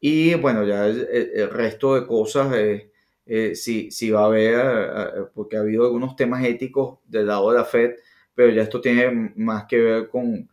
Y 0.00 0.34
bueno, 0.34 0.64
ya 0.64 0.86
el, 0.86 1.48
resto 1.50 1.94
de 1.94 2.04
cosas, 2.04 2.52
eh, 2.52 3.54
si, 3.54 3.92
si 3.92 4.10
va 4.10 4.22
a 4.22 4.26
haber, 4.26 5.30
porque 5.34 5.56
ha 5.56 5.60
habido 5.60 5.84
algunos 5.84 6.16
temas 6.16 6.44
éticos 6.44 6.98
del 7.06 7.28
lado 7.28 7.52
de 7.52 7.58
la 7.58 7.64
FED, 7.64 7.92
pero 8.34 8.50
ya 8.50 8.62
esto 8.62 8.80
tiene 8.80 9.32
más 9.36 9.66
que 9.66 9.78
ver 9.78 10.08
con 10.08 10.50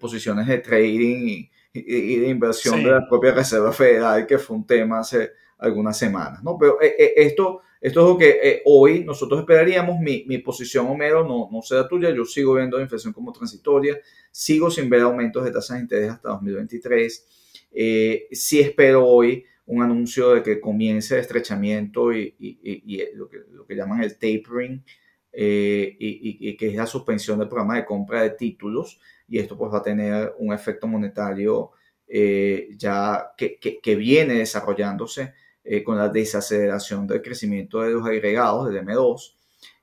posiciones 0.00 0.46
de 0.46 0.58
trading 0.58 1.48
y, 1.74 2.16
de 2.16 2.28
inversión 2.28 2.82
de 2.82 2.90
la 2.90 3.06
propia 3.06 3.32
Reserva 3.32 3.70
Federal, 3.72 4.26
que 4.26 4.38
fue 4.38 4.56
un 4.56 4.66
tema 4.66 5.00
hace 5.00 5.32
algunas 5.58 5.98
semanas, 5.98 6.42
¿no? 6.42 6.56
Pero 6.58 6.78
esto 6.80 7.60
esto 7.82 8.00
es 8.00 8.06
lo 8.06 8.16
que 8.16 8.38
eh, 8.40 8.62
hoy 8.64 9.02
nosotros 9.02 9.40
esperaríamos. 9.40 9.98
Mi, 9.98 10.24
mi, 10.28 10.38
posición, 10.38 10.86
Homero, 10.86 11.26
no, 11.26 11.48
no 11.50 11.62
será 11.62 11.88
tuya. 11.88 12.10
Yo 12.14 12.24
sigo 12.24 12.54
viendo 12.54 12.76
la 12.76 12.84
inflación 12.84 13.12
como 13.12 13.32
transitoria. 13.32 14.00
Sigo 14.30 14.70
sin 14.70 14.88
ver 14.88 15.00
aumentos 15.00 15.44
de 15.44 15.50
tasas 15.50 15.78
de 15.78 15.82
interés 15.82 16.10
hasta 16.12 16.28
2023. 16.28 17.26
Eh, 17.72 18.28
sí 18.30 18.60
espero 18.60 19.04
hoy 19.04 19.44
un 19.66 19.82
anuncio 19.82 20.30
de 20.30 20.44
que 20.44 20.60
comience 20.60 21.14
el 21.14 21.22
estrechamiento 21.22 22.12
y, 22.12 22.36
y, 22.38 23.02
lo, 23.14 23.28
que, 23.28 23.38
lo, 23.50 23.66
que, 23.66 23.74
llaman 23.74 24.04
el 24.04 24.12
tapering, 24.14 24.84
eh, 25.32 25.96
y, 25.98 26.56
que 26.56 26.68
es 26.68 26.76
la 26.76 26.86
suspensión 26.86 27.40
del 27.40 27.48
programa 27.48 27.76
de 27.76 27.84
compra 27.84 28.22
de 28.22 28.30
títulos. 28.30 29.00
Y 29.26 29.38
esto 29.38 29.58
pues 29.58 29.72
va 29.72 29.78
a 29.78 29.82
tener 29.82 30.34
un 30.38 30.52
efecto 30.52 30.86
monetario 30.86 31.72
eh, 32.06 32.68
ya 32.76 33.32
que, 33.36 33.58
que, 33.58 33.96
viene 33.96 34.34
desarrollándose 34.34 35.32
eh, 35.64 35.84
con 35.84 35.96
la 35.96 36.08
desaceleración 36.08 37.06
del 37.06 37.22
crecimiento 37.22 37.82
de 37.82 37.92
los 37.92 38.04
agregados 38.04 38.68
del 38.68 38.84
M2. 38.84 39.36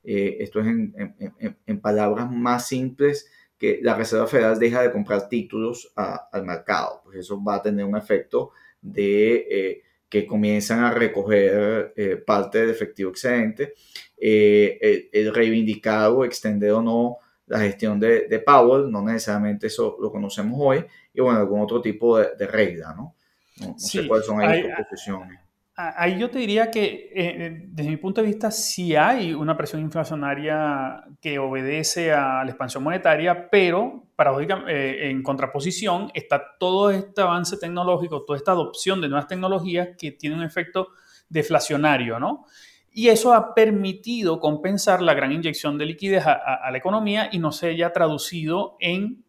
Eh, 0.04 0.38
esto 0.42 0.60
es 0.60 0.68
en, 0.68 1.80
palabras 1.82 2.30
más 2.30 2.68
simples 2.68 3.30
que 3.58 3.80
la 3.82 3.96
Reserva 3.96 4.28
Federal 4.28 4.60
deja 4.60 4.82
de 4.82 4.92
comprar 4.92 5.30
títulos 5.30 5.92
al 5.96 6.46
mercado. 6.46 7.02
Pues 7.04 7.20
eso 7.20 7.42
va 7.42 7.56
a 7.56 7.62
tener 7.62 7.86
un 7.86 7.96
efecto 7.96 8.52
de 8.82 9.48
eh, 9.50 9.84
que 10.10 10.26
comienzan 10.26 10.80
a 10.84 10.92
recoger 10.92 11.94
parte 12.26 12.60
del 12.60 12.72
efectivo 12.72 13.12
excedente. 13.12 13.74
El, 14.18 15.34
reivindicado, 15.34 16.26
extender 16.26 16.72
o 16.72 16.82
no 16.82 17.18
la 17.48 17.60
gestión 17.60 18.00
de, 18.00 18.28
de, 18.28 18.40
Powell, 18.40 18.92
no 18.92 19.02
necesariamente 19.02 19.68
eso 19.68 19.98
lo 20.00 20.12
conocemos 20.12 20.60
hoy, 20.62 20.86
y 21.14 21.22
bueno, 21.22 21.40
algún 21.40 21.62
otro 21.62 21.82
tipo 21.82 22.18
de, 22.18 22.48
regla, 22.48 22.94
¿no? 22.96 23.16
No, 23.60 23.78
sé 23.78 24.08
cuáles 24.08 24.26
son 24.26 24.42
ahí 24.42 24.62
tus 24.62 24.72
posiciones. 24.88 25.49
Ahí 25.82 26.20
yo 26.20 26.30
te 26.30 26.40
diría 26.40 26.70
que, 26.70 26.84
eh, 26.84 27.10
eh, 27.16 27.64
desde 27.70 27.90
mi 27.90 27.96
punto 27.96 28.20
de 28.20 28.28
vista, 28.28 28.52
sí 28.52 28.98
hay 28.98 29.34
una 29.34 29.56
presión 29.56 29.82
inflacionaria 29.82 31.06
que 31.22 31.40
obedece 31.40 32.12
a 32.12 32.44
la 32.44 32.50
expansión 32.50 32.84
monetaria, 32.84 33.50
pero 33.50 34.10
paradójicamente, 34.14 34.74
eh, 34.74 35.10
en 35.10 35.24
contraposición 35.24 36.12
está 36.14 36.58
todo 36.60 36.92
este 36.92 37.22
avance 37.22 37.56
tecnológico, 37.56 38.26
toda 38.26 38.36
esta 38.36 38.52
adopción 38.52 39.00
de 39.00 39.08
nuevas 39.08 39.30
tecnologías 39.30 39.92
que 39.98 40.12
tiene 40.12 40.36
un 40.36 40.44
efecto 40.44 40.90
deflacionario, 41.30 42.20
¿no? 42.20 42.44
Y 42.92 43.08
eso 43.08 43.34
ha 43.34 43.56
permitido 43.56 44.42
compensar 44.42 45.02
la 45.02 45.14
gran 45.14 45.32
inyección 45.32 45.78
de 45.78 45.86
liquidez 45.86 46.26
a, 46.26 46.70
la 46.70 46.78
economía 46.78 47.30
y 47.32 47.40
no 47.40 47.54
se 47.54 47.70
haya 47.70 47.94
traducido 47.94 48.76
en 48.82 49.24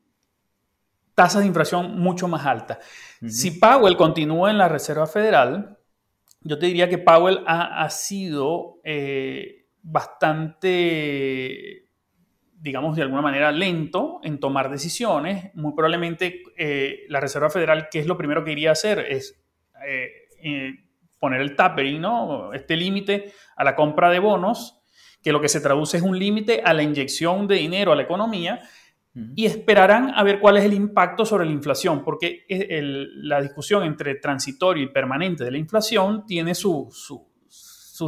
tasas 1.14 1.42
de 1.42 1.46
inflación 1.46 2.00
mucho 2.00 2.26
más 2.26 2.44
altas. 2.44 2.78
Si 3.24 3.52
Powell 3.52 3.96
continúa 3.96 4.50
en 4.50 4.58
la 4.58 4.68
Reserva 4.68 5.06
Federal, 5.06 5.76
yo 6.42 6.58
te 6.58 6.66
diría 6.66 6.88
que 6.88 6.98
Powell 6.98 7.44
ha, 7.46 7.88
sido 7.90 8.80
eh, 8.82 9.66
bastante, 9.82 10.68
digamos, 12.54 12.96
de 12.96 13.02
alguna 13.02 13.20
manera 13.20 13.52
lento 13.52 14.20
en 14.22 14.40
tomar 14.40 14.70
decisiones. 14.70 15.54
Muy 15.54 15.74
probablemente 15.74 16.42
eh, 16.56 17.04
la 17.08 17.20
Reserva 17.20 17.50
Federal, 17.50 17.88
¿qué 17.90 17.98
es 17.98 18.06
lo 18.06 18.16
primero 18.16 18.42
que 18.42 18.52
iría 18.52 18.70
a 18.70 18.72
hacer? 18.72 19.00
Es 19.00 19.38
eh, 19.86 20.10
poner 21.18 21.42
el 21.42 21.54
tapering, 21.56 22.00
¿no? 22.00 22.54
Este 22.54 22.74
límite 22.76 23.32
a 23.56 23.64
la 23.64 23.76
compra 23.76 24.08
de 24.08 24.18
bonos, 24.18 24.80
que 25.22 25.32
lo 25.32 25.42
que 25.42 25.50
se 25.50 25.60
traduce 25.60 25.98
es 25.98 26.02
un 26.02 26.18
límite 26.18 26.62
a 26.64 26.72
la 26.72 26.82
inyección 26.82 27.46
de 27.46 27.56
dinero 27.56 27.92
a 27.92 27.96
la 27.96 28.04
economía 28.04 28.62
y 29.12 29.44
esperarán 29.44 30.12
a 30.14 30.22
ver 30.22 30.38
cuál 30.38 30.56
es 30.56 30.64
el 30.64 30.72
impacto 30.72 31.24
sobre 31.24 31.44
la 31.44 31.50
inflación, 31.50 32.04
porque 32.04 32.46
la 32.48 33.40
discusión 33.40 33.82
entre 33.82 34.14
transitorio 34.16 34.84
y 34.84 34.88
permanente 34.88 35.44
de 35.44 35.50
la 35.50 35.58
inflación 35.58 36.24
tiene 36.26 36.54
sus, 36.54 37.12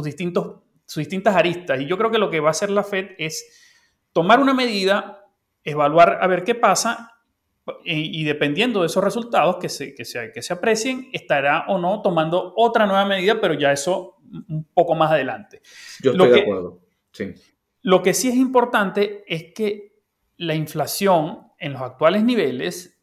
distintos, 0.03 0.61
sus 0.85 1.01
distintas 1.01 1.35
aristas. 1.35 1.81
Y 1.81 1.87
yo 1.87 1.97
creo 1.97 2.09
que 2.09 2.17
lo 2.17 2.29
que 2.29 2.39
va 2.39 2.49
a 2.49 2.51
hacer 2.51 2.69
la 2.69 2.83
Fed 2.83 3.11
es 3.17 3.45
tomar 4.13 4.39
una 4.39 4.53
medida, 4.53 5.25
evaluar 5.63 6.19
a 6.21 6.27
ver 6.27 6.45
qué 6.45 6.55
pasa 6.55 7.11
y, 7.83 8.23
dependiendo 8.23 8.81
de 8.81 8.87
esos 8.87 9.03
resultados 9.03 9.57
que 9.57 9.67
se, 9.69 9.93
que, 9.93 10.05
se, 10.05 10.31
que 10.31 10.41
se 10.41 10.53
aprecien, 10.53 11.09
estará 11.11 11.65
o 11.67 11.77
no 11.79 12.01
tomando 12.01 12.53
otra 12.55 12.85
nueva 12.85 13.05
medida, 13.05 13.41
pero 13.41 13.53
ya 13.53 13.73
eso 13.73 14.17
un 14.31 14.65
poco 14.73 14.95
más 14.95 15.11
adelante. 15.11 15.61
Yo 16.01 16.11
estoy 16.11 16.29
de 16.29 16.41
acuerdo. 16.41 16.79
Sí. 17.11 17.33
Lo 17.81 18.01
que 18.01 18.13
sí 18.13 18.29
es 18.29 18.35
importante 18.35 19.23
es 19.27 19.53
que 19.53 19.92
la 20.37 20.55
inflación 20.55 21.47
en 21.59 21.73
los 21.73 21.81
actuales 21.81 22.23
niveles, 22.23 22.99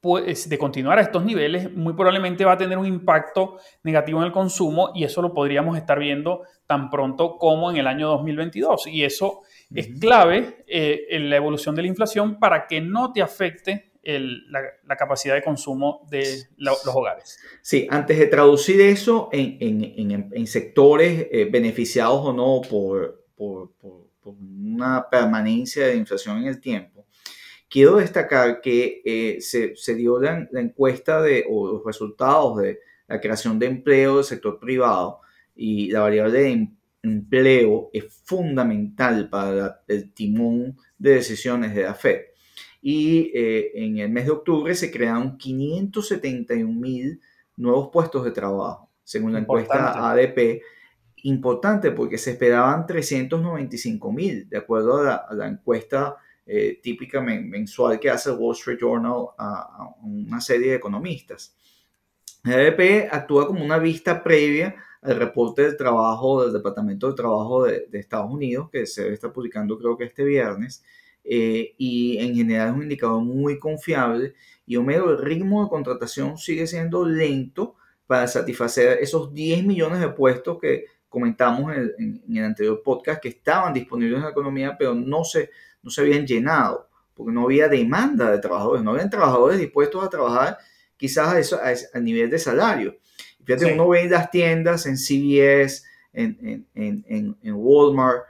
pues, 0.00 0.48
de 0.48 0.58
continuar 0.58 0.98
a 0.98 1.02
estos 1.02 1.24
niveles, 1.24 1.72
muy 1.72 1.92
probablemente 1.92 2.44
va 2.44 2.52
a 2.52 2.58
tener 2.58 2.76
un 2.76 2.86
impacto 2.86 3.58
negativo 3.84 4.18
en 4.18 4.26
el 4.26 4.32
consumo 4.32 4.90
y 4.94 5.04
eso 5.04 5.22
lo 5.22 5.32
podríamos 5.32 5.76
estar 5.76 5.98
viendo 5.98 6.42
tan 6.66 6.90
pronto 6.90 7.36
como 7.38 7.70
en 7.70 7.76
el 7.76 7.86
año 7.86 8.08
2022. 8.08 8.88
Y 8.88 9.04
eso 9.04 9.42
es 9.72 9.88
clave 10.00 10.64
eh, 10.66 11.06
en 11.10 11.30
la 11.30 11.36
evolución 11.36 11.76
de 11.76 11.82
la 11.82 11.88
inflación 11.88 12.40
para 12.40 12.66
que 12.66 12.80
no 12.80 13.12
te 13.12 13.22
afecte 13.22 13.92
la, 14.02 14.96
capacidad 14.96 15.36
de 15.36 15.42
consumo 15.42 16.04
de 16.10 16.48
los 16.56 16.84
hogares. 16.88 17.38
Sí, 17.62 17.86
antes 17.88 18.18
de 18.18 18.26
traducir 18.26 18.80
eso 18.80 19.28
en, 19.30 20.46
sectores 20.48 21.28
eh, 21.30 21.44
beneficiados 21.44 22.26
o 22.26 22.32
no 22.32 22.60
por, 22.68 23.24
por 23.36 23.70
por 23.78 24.11
una 24.24 25.08
permanencia 25.10 25.86
de 25.86 25.96
inflación 25.96 26.38
en 26.38 26.46
el 26.46 26.60
tiempo, 26.60 27.06
quiero 27.68 27.96
destacar 27.96 28.60
que 28.60 29.00
eh, 29.04 29.40
se, 29.40 29.74
se, 29.76 29.94
dio 29.94 30.20
la, 30.20 30.46
encuesta 30.54 31.22
de, 31.22 31.44
o 31.48 31.72
los 31.72 31.84
resultados 31.84 32.58
de 32.58 32.80
la 33.08 33.20
creación 33.20 33.58
de 33.58 33.66
empleo 33.66 34.16
del 34.16 34.24
sector 34.24 34.58
privado 34.58 35.20
y 35.54 35.90
la 35.90 36.00
variable 36.00 36.38
de 36.38 36.50
em, 36.50 36.76
empleo 37.02 37.90
es 37.92 38.04
fundamental 38.24 39.28
para 39.28 39.82
el 39.88 40.12
timón 40.12 40.76
de 40.98 41.14
decisiones 41.14 41.74
de 41.74 41.82
la 41.82 41.94
Fed. 41.94 42.20
Y 42.80 43.30
eh, 43.34 43.72
en 43.74 43.98
el 43.98 44.10
mes 44.10 44.26
de 44.26 44.32
octubre 44.32 44.74
se 44.74 44.90
crearon 44.90 45.36
571 45.38 46.72
mil 46.72 47.20
nuevos 47.56 47.90
puestos 47.92 48.24
de 48.24 48.32
trabajo, 48.32 48.90
según 49.04 49.32
la 49.32 49.40
encuesta 49.40 50.10
ADP 50.10 50.62
importante 51.22 51.90
porque 51.92 52.18
se 52.18 52.32
esperaban 52.32 52.86
395 52.86 54.12
mil, 54.12 54.48
de 54.48 54.58
acuerdo 54.58 54.98
a 54.98 55.28
la, 55.32 55.46
encuesta 55.48 56.16
eh, 56.46 56.80
típica 56.82 57.20
mensual 57.20 58.00
que 58.00 58.10
hace 58.10 58.30
Wall 58.30 58.56
Street 58.56 58.78
Journal 58.80 59.26
a, 59.38 59.94
una 60.02 60.40
serie 60.40 60.70
de 60.70 60.76
economistas. 60.76 61.56
El 62.44 62.54
ADP 62.54 63.08
actúa 63.12 63.46
como 63.46 63.64
una 63.64 63.78
vista 63.78 64.22
previa 64.22 64.74
al 65.00 65.16
reporte 65.16 65.62
del 65.62 65.76
trabajo 65.76 66.42
del 66.42 66.52
Departamento 66.52 67.08
de 67.08 67.14
Trabajo 67.14 67.64
de, 67.64 67.86
Estados 67.92 68.30
Unidos, 68.30 68.68
que 68.70 68.86
se 68.86 69.12
está 69.12 69.32
publicando 69.32 69.78
creo 69.78 69.96
que 69.96 70.04
este 70.04 70.24
viernes, 70.24 70.84
eh, 71.24 71.74
y 71.78 72.18
en 72.18 72.34
general 72.34 72.70
es 72.70 72.74
un 72.74 72.82
indicador 72.82 73.22
muy 73.22 73.58
confiable 73.60 74.34
y 74.66 74.76
Homero, 74.76 75.10
el 75.10 75.18
ritmo 75.18 75.62
de 75.62 75.70
contratación 75.70 76.38
sigue 76.38 76.66
siendo 76.66 77.04
lento 77.04 77.74
para 78.06 78.26
satisfacer 78.26 78.98
esos 79.00 79.32
10 79.32 79.64
millones 79.64 80.00
de 80.00 80.08
puestos 80.08 80.58
que 80.60 80.86
comentamos 81.12 81.72
en, 81.76 82.22
el 82.28 82.44
anterior 82.44 82.82
podcast 82.82 83.20
que 83.20 83.28
estaban 83.28 83.72
disponibles 83.72 84.16
en 84.16 84.24
la 84.24 84.30
economía, 84.30 84.76
pero 84.76 84.94
no 84.94 85.22
se, 85.22 85.50
no 85.82 85.90
se 85.90 86.00
habían 86.00 86.26
llenado, 86.26 86.88
porque 87.14 87.32
no 87.32 87.44
había 87.44 87.68
demanda 87.68 88.30
de 88.30 88.38
trabajadores, 88.38 88.82
no 88.82 88.92
habían 88.92 89.10
trabajadores 89.10 89.58
dispuestos 89.58 90.02
a 90.02 90.08
trabajar 90.08 90.58
quizás 90.96 91.28
a, 91.28 91.38
eso, 91.38 91.60
a, 91.94 91.98
nivel 92.00 92.30
de 92.30 92.38
salario. 92.38 92.96
Fíjate, 93.44 93.72
uno 93.74 93.88
ve 93.88 94.02
en 94.02 94.10
las 94.10 94.30
tiendas, 94.30 94.86
en 94.86 94.96
CVS, 94.96 95.84
en, 96.12 96.66
en, 96.74 97.36
en 97.42 97.54
Walmart, 97.54 98.24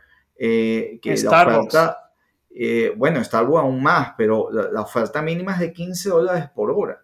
eh, 0.45 0.99
que 1.01 1.17
la 1.19 1.43
oferta, 1.43 2.13
eh, 2.51 2.93
bueno, 2.97 3.23
Starbucks 3.23 3.61
aún 3.61 3.81
más, 3.81 4.15
pero 4.19 4.51
la, 4.51 4.81
oferta 4.81 5.23
mínima 5.23 5.53
es 5.53 5.61
de 5.61 5.73
15 5.73 6.09
dólares 6.09 6.51
por 6.53 6.73
hora. 6.73 7.01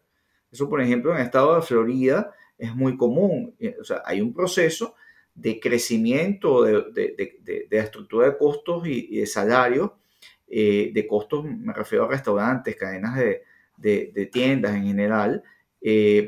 Eso, 0.51 0.69
por 0.69 0.81
ejemplo, 0.81 1.13
en 1.13 1.19
el 1.19 1.25
estado 1.25 1.55
de 1.55 1.63
Florida 1.63 2.33
es 2.59 2.75
muy 2.75 2.97
común. 2.97 3.55
Eh, 3.61 3.77
o 3.81 3.85
sea, 3.85 4.03
hay 4.05 4.21
un 4.21 4.35
proceso 4.35 4.97
de 5.39 5.61
crecimiento 5.61 6.63
de, 6.65 6.73
de, 6.93 7.39
de, 7.43 7.67
de 7.71 7.79
estructura 7.79 8.27
de 8.27 8.37
costos 8.37 8.87
y, 8.87 9.17
de 9.21 9.27
salarios. 9.27 9.91
de 10.47 11.07
costos, 11.09 11.45
me 11.45 11.73
refiero 11.73 12.05
a 12.05 12.09
restaurantes, 12.09 12.77
cadenas 12.77 13.17
de, 13.77 14.31
tiendas 14.33 14.75
en 14.75 14.85
general, 14.85 15.43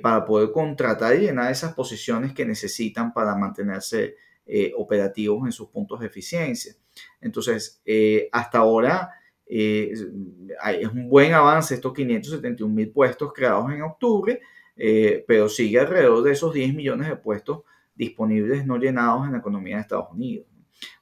para 0.02 0.24
poder 0.24 0.52
contratar 0.52 1.16
y 1.16 1.20
llenar 1.26 1.50
esas 1.50 1.74
posiciones 1.74 2.32
que 2.32 2.44
necesitan 2.44 3.12
para 3.12 3.34
mantenerse 3.34 4.16
eh, 4.52 4.72
operativos 4.76 5.46
en 5.46 5.52
sus 5.52 5.68
puntos 5.68 6.00
de 6.00 6.08
eficiencia. 6.08 6.74
Entonces, 7.20 7.80
eh, 7.86 8.28
hasta 8.32 8.58
ahora 8.58 9.12
eh, 9.46 9.92
es 9.92 10.88
un 10.88 11.08
buen 11.08 11.32
avance 11.34 11.76
estos 11.76 11.94
571 11.94 12.74
mil 12.74 12.90
puestos 12.90 13.32
creados 13.32 13.70
en 13.70 13.82
octubre, 13.82 14.40
pero 15.24 15.48
sigue 15.48 15.78
alrededor 15.78 16.24
de 16.24 16.32
esos 16.32 16.52
10 16.52 16.74
millones 16.74 17.08
de 17.08 17.14
puestos 17.14 17.60
disponibles 18.00 18.66
no 18.66 18.78
llenados 18.78 19.26
en 19.26 19.32
la 19.32 19.38
economía 19.38 19.76
de 19.76 19.82
Estados 19.82 20.10
Unidos. 20.10 20.46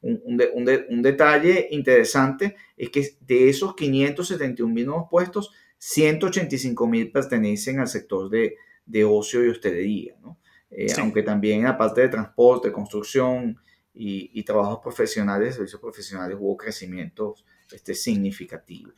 Un, 0.03 1.03
detalle 1.03 1.69
interesante 1.71 2.57
es 2.77 2.91
que 2.91 3.17
de 3.21 3.49
esos 3.49 3.75
571 3.75 4.75
mil 4.75 4.87
nuevos 4.87 5.07
puestos, 5.09 5.53
185 5.79 6.87
mil 6.87 7.13
pertenecen 7.13 7.79
al 7.79 7.89
sector 7.89 8.29
de, 8.29 8.57
de 8.85 9.05
ocio 9.05 9.45
y 9.45 9.49
hostelería. 9.49 10.17
¿no? 10.21 10.39
Eh, 10.71 10.93
aunque 10.99 11.23
también 11.23 11.61
en 11.61 11.65
la 11.67 11.79
parte 11.79 12.03
de 12.03 12.09
transporte, 12.09 12.73
construcción 12.73 13.59
y, 13.95 14.43
trabajos 14.43 14.81
profesionales, 14.83 15.55
servicios 15.55 15.81
profesionales, 15.81 16.37
hubo 16.39 16.57
crecimientos 16.57 17.45
este, 17.73 17.95
significativos. 17.95 18.95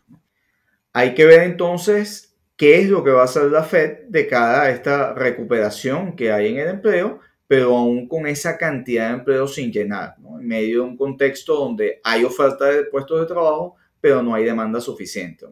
Hay 0.92 1.14
que 1.14 1.24
ver 1.24 1.42
entonces 1.42 2.36
qué 2.56 2.80
es 2.80 2.88
lo 2.88 3.02
que 3.02 3.10
va 3.10 3.22
a 3.22 3.24
hacer 3.24 3.44
la 3.44 3.62
Fed 3.62 4.08
de 4.08 4.26
cara 4.26 4.62
a 4.62 4.70
esta 4.70 5.14
recuperación 5.14 6.16
que 6.16 6.32
hay 6.32 6.48
en 6.48 6.58
el 6.58 6.68
empleo, 6.68 7.20
pero 7.50 7.76
aún 7.76 8.06
con 8.06 8.28
esa 8.28 8.56
cantidad 8.56 9.08
de 9.08 9.14
empleo 9.14 9.48
sin 9.48 9.72
llenar, 9.72 10.14
en 10.38 10.46
medio 10.46 10.84
de 10.84 10.88
un 10.90 10.96
contexto 10.96 11.56
donde 11.56 12.00
hay 12.04 12.22
oferta 12.22 12.66
de 12.66 12.84
puestos 12.84 13.18
de 13.18 13.26
trabajo, 13.26 13.74
pero 14.00 14.22
no 14.22 14.36
hay 14.36 14.44
demanda 14.44 14.80
suficiente. 14.80 15.46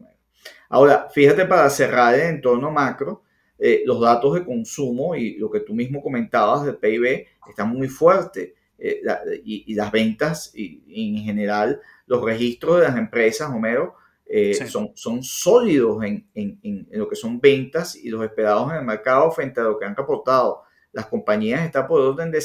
Ahora, 0.69 1.09
fíjate 1.13 1.43
para 1.43 1.69
cerrar 1.69 2.15
el 2.15 2.35
entorno 2.35 2.71
macro, 2.71 3.23
eh, 3.57 3.83
los 3.85 3.99
datos 3.99 4.33
de 4.33 4.45
consumo 4.45 5.13
y 5.13 5.35
lo 5.39 5.51
que 5.51 5.59
tú 5.59 5.73
mismo 5.73 6.01
comentabas 6.01 6.63
del 6.63 6.77
PIB 6.77 7.25
están 7.49 7.67
muy 7.67 7.89
fuertes 7.89 8.53
eh, 8.77 9.01
y, 9.43 9.73
las 9.73 9.91
ventas 9.91 10.53
y, 10.55 11.17
en 11.17 11.25
general 11.25 11.81
los 12.05 12.23
registros 12.23 12.77
de 12.77 12.83
las 12.83 12.97
empresas, 12.97 13.49
Homero, 13.53 13.95
eh, 14.25 14.53
son, 14.53 14.91
son 14.95 15.21
sólidos 15.21 16.01
en, 16.05 16.25
en, 16.33 16.87
lo 16.91 17.09
que 17.09 17.17
son 17.17 17.41
ventas 17.41 17.97
y 17.97 18.07
los 18.07 18.23
esperados 18.23 18.71
en 18.71 18.77
el 18.77 18.85
mercado 18.85 19.29
frente 19.31 19.59
a 19.59 19.63
lo 19.63 19.77
que 19.77 19.83
han 19.83 19.97
reportado. 19.97 20.68
Las 20.91 21.05
compañías 21.07 21.65
están 21.65 21.87
por 21.87 22.01
orden 22.01 22.31
de, 22.31 22.39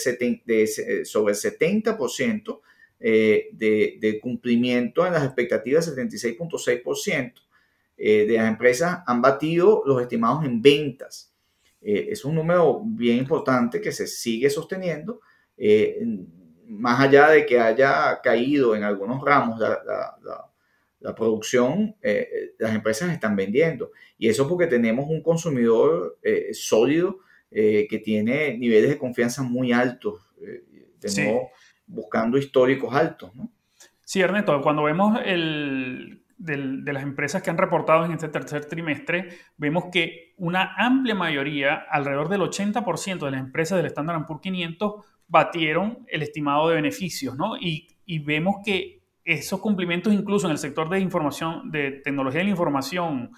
de 0.45 1.05
sobre 1.05 1.35
70% 1.35 2.61
de, 3.01 3.99
de 4.01 4.21
cumplimiento 4.21 5.07
en 5.07 5.13
las 5.13 5.25
expectativas, 5.25 5.95
76.6%. 5.95 7.45
Eh, 7.97 8.27
de 8.27 8.35
las 8.37 8.49
empresas 8.49 9.03
han 9.07 9.23
batido 9.23 9.83
los 9.87 10.01
estimados 10.03 10.45
en 10.45 10.61
ventas. 10.61 11.33
Eh, 11.81 12.09
es 12.11 12.25
un 12.25 12.35
número 12.35 12.83
bien 12.85 13.19
importante 13.19 13.81
que 13.81 13.93
se 13.93 14.07
sigue 14.07 14.51
sosteniendo, 14.51 15.21
eh, 15.57 16.05
más 16.67 17.01
allá 17.01 17.29
de 17.29 17.47
que 17.47 17.61
haya 17.61 18.21
caído 18.23 18.75
en 18.75 18.83
algunos 18.83 19.23
ramos 19.23 19.61
la, 19.61 21.15
producción, 21.15 21.95
las 22.59 22.75
empresas 22.75 23.13
están 23.13 23.37
vendiendo. 23.37 23.93
Y 24.17 24.29
eso 24.29 24.49
porque 24.49 24.67
tenemos 24.67 25.07
un 25.11 25.23
consumidor 25.23 26.19
sólido 26.53 27.19
que 27.55 28.03
tiene 28.05 28.59
niveles 28.59 28.91
de 28.91 28.99
confianza 28.99 29.43
muy 29.43 29.73
altos, 29.73 30.21
buscando 31.87 32.37
históricos 32.37 32.95
altos. 32.95 33.35
¿no? 33.37 33.51
Sí, 34.05 34.21
Ernesto, 34.21 34.61
cuando 34.61 34.83
vemos 34.83 35.21
el 35.25 36.25
de 36.37 36.93
las 36.93 37.03
empresas 37.03 37.43
que 37.43 37.51
han 37.51 37.57
reportado 37.57 38.05
en 38.05 38.13
este 38.13 38.29
tercer 38.29 38.67
trimestre, 38.67 39.29
vemos 39.57 39.85
que 39.91 40.35
una 40.37 40.75
amplia 40.77 41.15
mayoría, 41.15 41.87
alrededor 41.91 42.29
del 42.29 42.43
80% 42.43 43.25
de 43.25 43.31
las 43.31 43.41
empresas 43.41 43.79
del 43.79 43.87
Standard 43.87 44.27
Poor's 44.27 44.43
500, 44.43 45.05
batieron 45.27 46.05
el 46.09 46.23
estimado 46.23 46.69
de 46.69 46.75
beneficios, 46.75 47.37
¿no? 47.37 47.57
Y, 47.57 47.89
y, 48.05 48.19
vemos 48.19 48.57
que 48.65 49.01
esos 49.25 49.61
cumplimientos, 49.61 50.13
incluso 50.13 50.47
en 50.47 50.53
el 50.53 50.59
sector 50.59 50.91
de 50.91 51.01
información, 51.01 51.71
de 51.71 51.93
tecnología 51.93 52.41
de 52.41 52.45
la 52.45 52.51
información, 52.51 53.31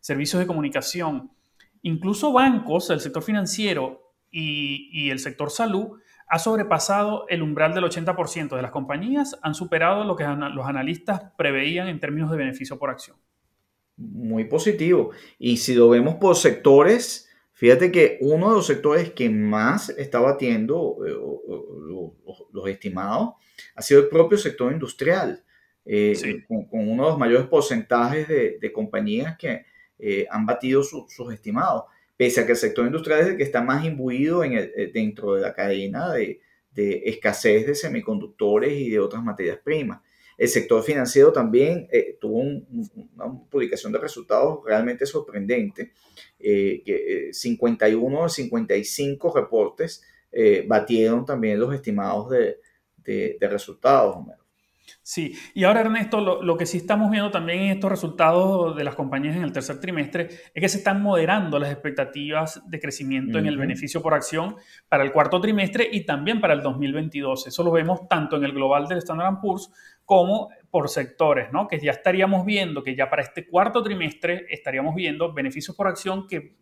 servicios 0.00 0.40
de 0.40 0.46
comunicación, 0.46 1.30
incluso 1.82 2.32
bancos, 2.32 2.90
el 2.90 3.00
sector 3.00 3.22
financiero 3.22 4.12
y, 4.30 4.90
y 4.92 5.10
el 5.10 5.18
sector 5.18 5.50
salud, 5.50 5.98
ha 6.30 6.38
sobrepasado 6.38 7.26
el 7.28 7.42
umbral 7.42 7.74
del 7.74 7.84
80% 7.84 8.54
de 8.54 8.62
las 8.62 8.70
compañías, 8.70 9.36
han 9.42 9.54
superado 9.54 10.04
lo 10.04 10.14
que 10.14 10.24
los 10.24 10.64
analistas 10.64 11.22
preveían 11.36 11.88
en 11.88 11.98
términos 11.98 12.30
de 12.30 12.36
beneficio 12.36 12.78
por 12.78 12.88
acción. 12.88 13.16
Muy 13.96 14.44
positivo. 14.44 15.10
Y 15.40 15.56
si 15.56 15.74
lo 15.74 15.90
vemos 15.90 16.14
por 16.14 16.36
sectores, 16.36 17.28
fíjate 17.52 17.90
que 17.90 18.16
uno 18.20 18.50
de 18.50 18.56
los 18.56 18.66
sectores 18.66 19.10
que 19.10 19.28
más 19.28 19.90
está 19.90 20.20
batiendo 20.20 20.98
eh, 21.04 21.12
los 22.52 22.68
estimados 22.68 23.34
ha 23.74 23.82
sido 23.82 24.00
el 24.00 24.08
propio 24.08 24.38
sector 24.38 24.72
industrial, 24.72 25.44
eh, 25.84 26.44
con, 26.46 26.66
uno 26.70 27.04
de 27.04 27.10
los 27.10 27.18
mayores 27.18 27.46
porcentajes 27.48 28.28
de, 28.28 28.72
compañías 28.72 29.36
que 29.36 29.66
eh, 30.00 30.26
han 30.30 30.46
batido 30.46 30.82
sus 30.82 31.32
estimados 31.32 31.84
pese 32.16 32.40
a 32.40 32.46
que 32.46 32.52
el 32.52 32.58
sector 32.58 32.84
industrial 32.86 33.20
es 33.20 33.26
el 33.28 33.36
que 33.36 33.44
está 33.44 33.62
más 33.62 33.84
imbuido 33.84 34.44
eh, 34.44 34.90
dentro 34.92 35.34
de 35.34 35.40
la 35.40 35.54
cadena 35.54 36.12
de, 36.12 36.40
escasez 36.76 37.66
de 37.66 37.74
semiconductores 37.74 38.72
y 38.72 38.90
de 38.90 38.98
otras 38.98 39.22
materias 39.22 39.58
primas. 39.62 40.00
El 40.36 40.48
sector 40.48 40.82
financiero 40.82 41.32
también 41.32 41.88
eh, 41.90 42.16
tuvo 42.20 42.38
una 42.38 43.40
publicación 43.50 43.92
de 43.92 43.98
resultados 43.98 44.60
realmente 44.64 45.04
sorprendente, 45.04 45.92
que 46.38 47.30
51 47.32 48.22
de 48.22 48.28
55 48.28 49.36
reportes 49.36 50.02
batieron 50.66 51.26
también 51.26 51.60
los 51.60 51.74
estimados 51.74 52.30
de, 52.30 52.58
de 53.04 53.48
resultados. 53.48 54.16
Sí, 55.02 55.34
y 55.54 55.64
ahora 55.64 55.80
Ernesto, 55.80 56.42
lo, 56.42 56.56
que 56.58 56.66
sí 56.66 56.76
estamos 56.76 57.10
viendo 57.10 57.30
también 57.30 57.60
en 57.60 57.70
estos 57.70 57.90
resultados 57.90 58.76
de 58.76 58.84
las 58.84 58.94
compañías 58.94 59.34
en 59.34 59.42
el 59.42 59.52
tercer 59.52 59.80
trimestre 59.80 60.28
es 60.54 60.60
que 60.60 60.68
se 60.68 60.78
están 60.78 61.02
moderando 61.02 61.58
las 61.58 61.72
expectativas 61.72 62.62
de 62.68 62.78
crecimiento 62.78 63.38
en 63.38 63.46
el 63.46 63.56
beneficio 63.56 64.02
por 64.02 64.12
acción 64.12 64.56
para 64.88 65.02
el 65.02 65.10
cuarto 65.10 65.40
trimestre 65.40 65.88
y 65.90 66.04
también 66.04 66.38
para 66.40 66.52
el 66.52 66.62
2022. 66.62 67.46
Eso 67.46 67.64
lo 67.64 67.72
vemos 67.72 68.08
tanto 68.08 68.36
en 68.36 68.44
el 68.44 68.52
global 68.52 68.86
del 68.88 68.98
Standard 68.98 69.40
Poor's 69.40 69.72
como 70.04 70.50
por 70.70 70.88
sectores, 70.88 71.50
¿no? 71.50 71.66
Que 71.66 71.80
ya 71.80 71.92
estaríamos 71.92 72.44
viendo 72.44 72.82
que 72.82 72.94
ya 72.94 73.08
para 73.08 73.22
este 73.22 73.46
cuarto 73.46 73.82
trimestre 73.82 74.46
estaríamos 74.50 74.94
viendo 74.94 75.32
beneficios 75.32 75.74
por 75.74 75.88
acción 75.88 76.26
que 76.28 76.56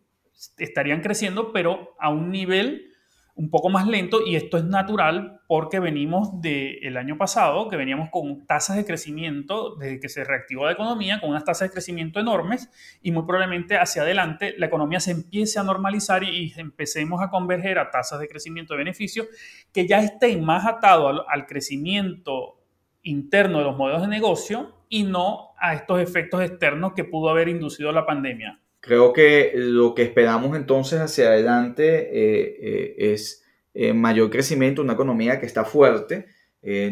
estarían 0.59 1.01
creciendo, 1.01 1.53
pero 1.53 1.97
a 1.99 2.11
un 2.11 2.31
nivel 2.31 2.93
un 3.39 3.51
poco 3.51 3.71
más 3.71 3.87
lento 3.87 4.19
y 4.27 4.35
esto 4.35 4.59
es 4.59 4.65
natural 4.65 5.41
porque 5.47 5.79
venimos 5.79 6.41
del 6.43 6.97
año 6.97 7.17
pasado, 7.17 7.69
que 7.69 7.77
veníamos 7.77 8.11
con 8.11 8.45
tasas 8.47 8.77
de 8.77 8.85
crecimiento 8.85 9.77
desde 9.77 10.01
que 10.01 10.09
se 10.09 10.25
reactivó 10.25 10.67
la 10.67 10.73
economía, 10.73 11.21
con 11.21 11.31
unas 11.31 11.45
tasas 11.45 11.69
de 11.69 11.73
crecimiento 11.73 12.19
enormes 12.19 12.69
y 13.01 13.13
muy 13.13 13.23
probablemente 13.23 13.79
hacia 13.79 14.03
adelante 14.03 14.57
la 14.59 14.67
economía 14.67 14.99
se 14.99 15.13
empiece 15.13 15.61
a 15.61 15.63
normalizar 15.63 16.25
y, 16.25 16.53
empecemos 16.57 17.23
a 17.23 17.31
converger 17.31 17.79
a 17.79 17.93
tasas 17.93 18.19
de 18.19 18.29
crecimiento 18.29 18.75
de 18.75 18.79
beneficios 18.79 19.29
que 19.73 19.87
ya 19.87 20.01
estén 20.01 20.45
más 20.45 20.67
atados 20.67 21.25
al 21.29 21.47
crecimiento 21.47 22.61
interno 23.05 23.59
de 23.59 23.65
los 23.65 23.77
modelos 23.77 24.03
de 24.03 24.09
negocio 24.09 24.75
y 24.89 25.05
no 25.05 25.51
a 25.61 25.75
estos 25.75 26.01
efectos 26.01 26.43
externos 26.43 26.93
que 26.93 27.05
pudo 27.05 27.31
haber 27.31 27.49
inducido 27.49 27.93
la 27.93 28.05
pandemia. 28.05 28.61
Creo 28.89 29.13
que 29.13 29.53
lo 29.55 29.95
que 29.95 30.01
esperamos 30.01 30.57
entonces 30.57 30.99
hacia 30.99 31.27
adelante 31.27 32.09
eh, 32.11 32.57
eh, 32.59 33.13
es 33.13 33.45
eh, 33.75 33.93
mayor 33.93 34.31
crecimiento, 34.31 34.81
una 34.81 34.95
economía 34.95 35.39
que 35.39 35.45
está 35.45 35.67
fuerte. 35.67 36.25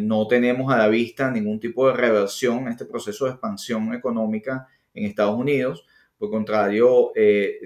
no 0.00 0.26
tenemos 0.28 0.70
a 0.70 0.76
la 0.76 0.88
vista 0.88 1.30
ningún 1.30 1.58
tipo 1.58 1.88
de 1.88 1.94
reversión 1.94 2.58
en 2.58 2.68
este 2.68 2.84
proceso 2.84 3.24
de 3.24 3.30
expansión 3.30 3.94
económica 3.94 4.68
en 4.92 5.06
Estados 5.06 5.38
Unidos. 5.38 5.86
Por 6.18 6.28
contrario, 6.30 7.12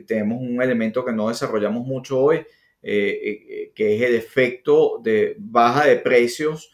tenemos 0.07 0.41
un 0.41 0.63
elemento 0.63 1.05
que 1.05 1.13
no 1.13 1.29
desarrollamos 1.29 1.85
mucho 1.85 2.21
hoy, 2.21 2.47
que 2.81 3.73
es 3.75 4.03
el 4.03 4.15
efecto 4.15 5.01
de 5.03 5.35
baja 5.41 5.87
de 5.87 5.97
precios 5.97 6.73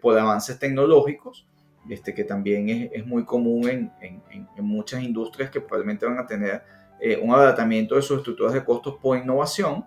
por 0.00 0.18
avances 0.18 0.58
tecnológicos, 0.58 1.46
este, 1.90 2.14
que 2.14 2.24
también 2.24 2.70
es, 2.70 2.90
es 2.92 3.06
muy 3.06 3.24
común 3.26 3.68
en, 3.68 3.92
en, 4.00 4.22
en, 4.56 4.64
muchas 4.64 5.02
industrias 5.02 5.50
que 5.50 5.60
probablemente 5.60 6.06
van 6.06 6.18
a 6.18 6.26
tener 6.26 6.75
un 7.22 7.32
abaratamiento 7.32 7.94
de 7.94 8.02
sus 8.02 8.18
estructuras 8.18 8.54
de 8.54 8.64
costos 8.64 8.96
por 9.00 9.18
innovación, 9.18 9.84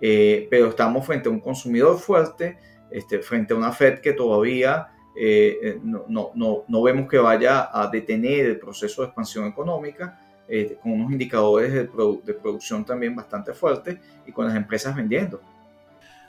pero 0.00 0.68
estamos 0.68 1.06
frente 1.06 1.28
a 1.28 1.32
un 1.32 1.40
consumidor 1.40 1.98
fuerte, 1.98 2.58
este, 2.90 3.20
frente 3.20 3.54
a 3.54 3.56
una 3.56 3.72
Fed 3.72 4.00
que 4.00 4.12
todavía 4.12 4.88
eh, 5.20 5.80
no, 5.82 6.04
no, 6.08 6.64
no, 6.68 6.82
vemos 6.82 7.08
que 7.08 7.18
vaya 7.18 7.70
a 7.72 7.88
detener 7.88 8.46
el 8.46 8.58
proceso 8.60 9.02
de 9.02 9.08
expansión 9.08 9.46
económica, 9.46 10.16
eh, 10.46 10.78
con 10.80 10.92
unos 10.92 11.10
indicadores 11.10 11.72
de, 11.72 11.80
de, 11.82 12.34
producción 12.34 12.84
también 12.84 13.16
bastante 13.16 13.52
fuertes 13.52 13.98
y 14.24 14.30
con 14.30 14.46
las 14.46 14.54
empresas 14.54 14.94
vendiendo. 14.94 15.40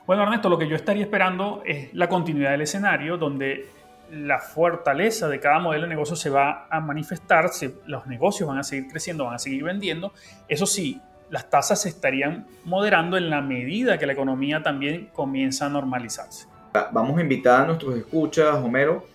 Bueno, 0.06 0.24
Ernesto, 0.24 0.48
lo 0.48 0.58
que 0.58 0.66
yo 0.66 0.74
estaría 0.74 1.04
esperando 1.04 1.62
es 1.64 1.94
la 1.94 2.08
continuidad 2.08 2.50
del 2.50 2.62
escenario 2.62 3.16
donde 3.16 3.68
la 4.10 4.38
fortaleza 4.38 5.28
de 5.28 5.40
cada 5.40 5.58
modelo 5.58 5.84
de 5.84 5.88
negocio 5.90 6.16
se 6.16 6.30
va 6.30 6.66
a 6.70 6.80
manifestar, 6.80 7.50
los 7.86 8.06
negocios 8.06 8.48
van 8.48 8.58
a 8.58 8.62
seguir 8.62 8.88
creciendo, 8.88 9.24
van 9.24 9.34
a 9.34 9.38
seguir 9.38 9.64
vendiendo. 9.64 10.12
Eso 10.48 10.66
sí, 10.66 11.00
las 11.30 11.48
tasas 11.48 11.82
se 11.82 11.88
estarían 11.88 12.46
moderando 12.64 13.16
en 13.16 13.30
la 13.30 13.40
medida 13.40 13.98
que 13.98 14.06
la 14.06 14.12
economía 14.12 14.62
también 14.62 15.10
comienza 15.12 15.66
a 15.66 15.68
normalizarse. 15.68 16.46
Vamos 16.92 17.18
a 17.18 17.22
invitar 17.22 17.62
a 17.62 17.66
nuestros 17.66 17.96
escuchas, 17.96 18.54
Homero, 18.56 19.06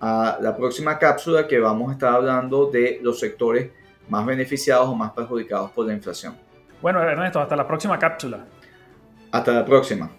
a 0.00 0.38
la 0.40 0.56
próxima 0.56 0.98
cápsula 0.98 1.46
que 1.46 1.58
vamos 1.58 1.90
a 1.90 1.92
estar 1.92 2.14
hablando 2.14 2.70
de 2.70 2.98
los 3.02 3.18
sectores 3.20 3.70
más 4.08 4.26
beneficiados 4.26 4.88
o 4.88 4.94
más 4.94 5.12
perjudicados 5.12 5.70
por 5.70 5.86
la 5.86 5.92
inflación. 5.92 6.36
Bueno, 6.80 7.02
Ernesto, 7.02 7.40
hasta 7.40 7.54
la 7.54 7.66
próxima 7.66 7.98
cápsula. 7.98 8.44
Hasta 9.30 9.52
la 9.52 9.64
próxima. 9.64 10.10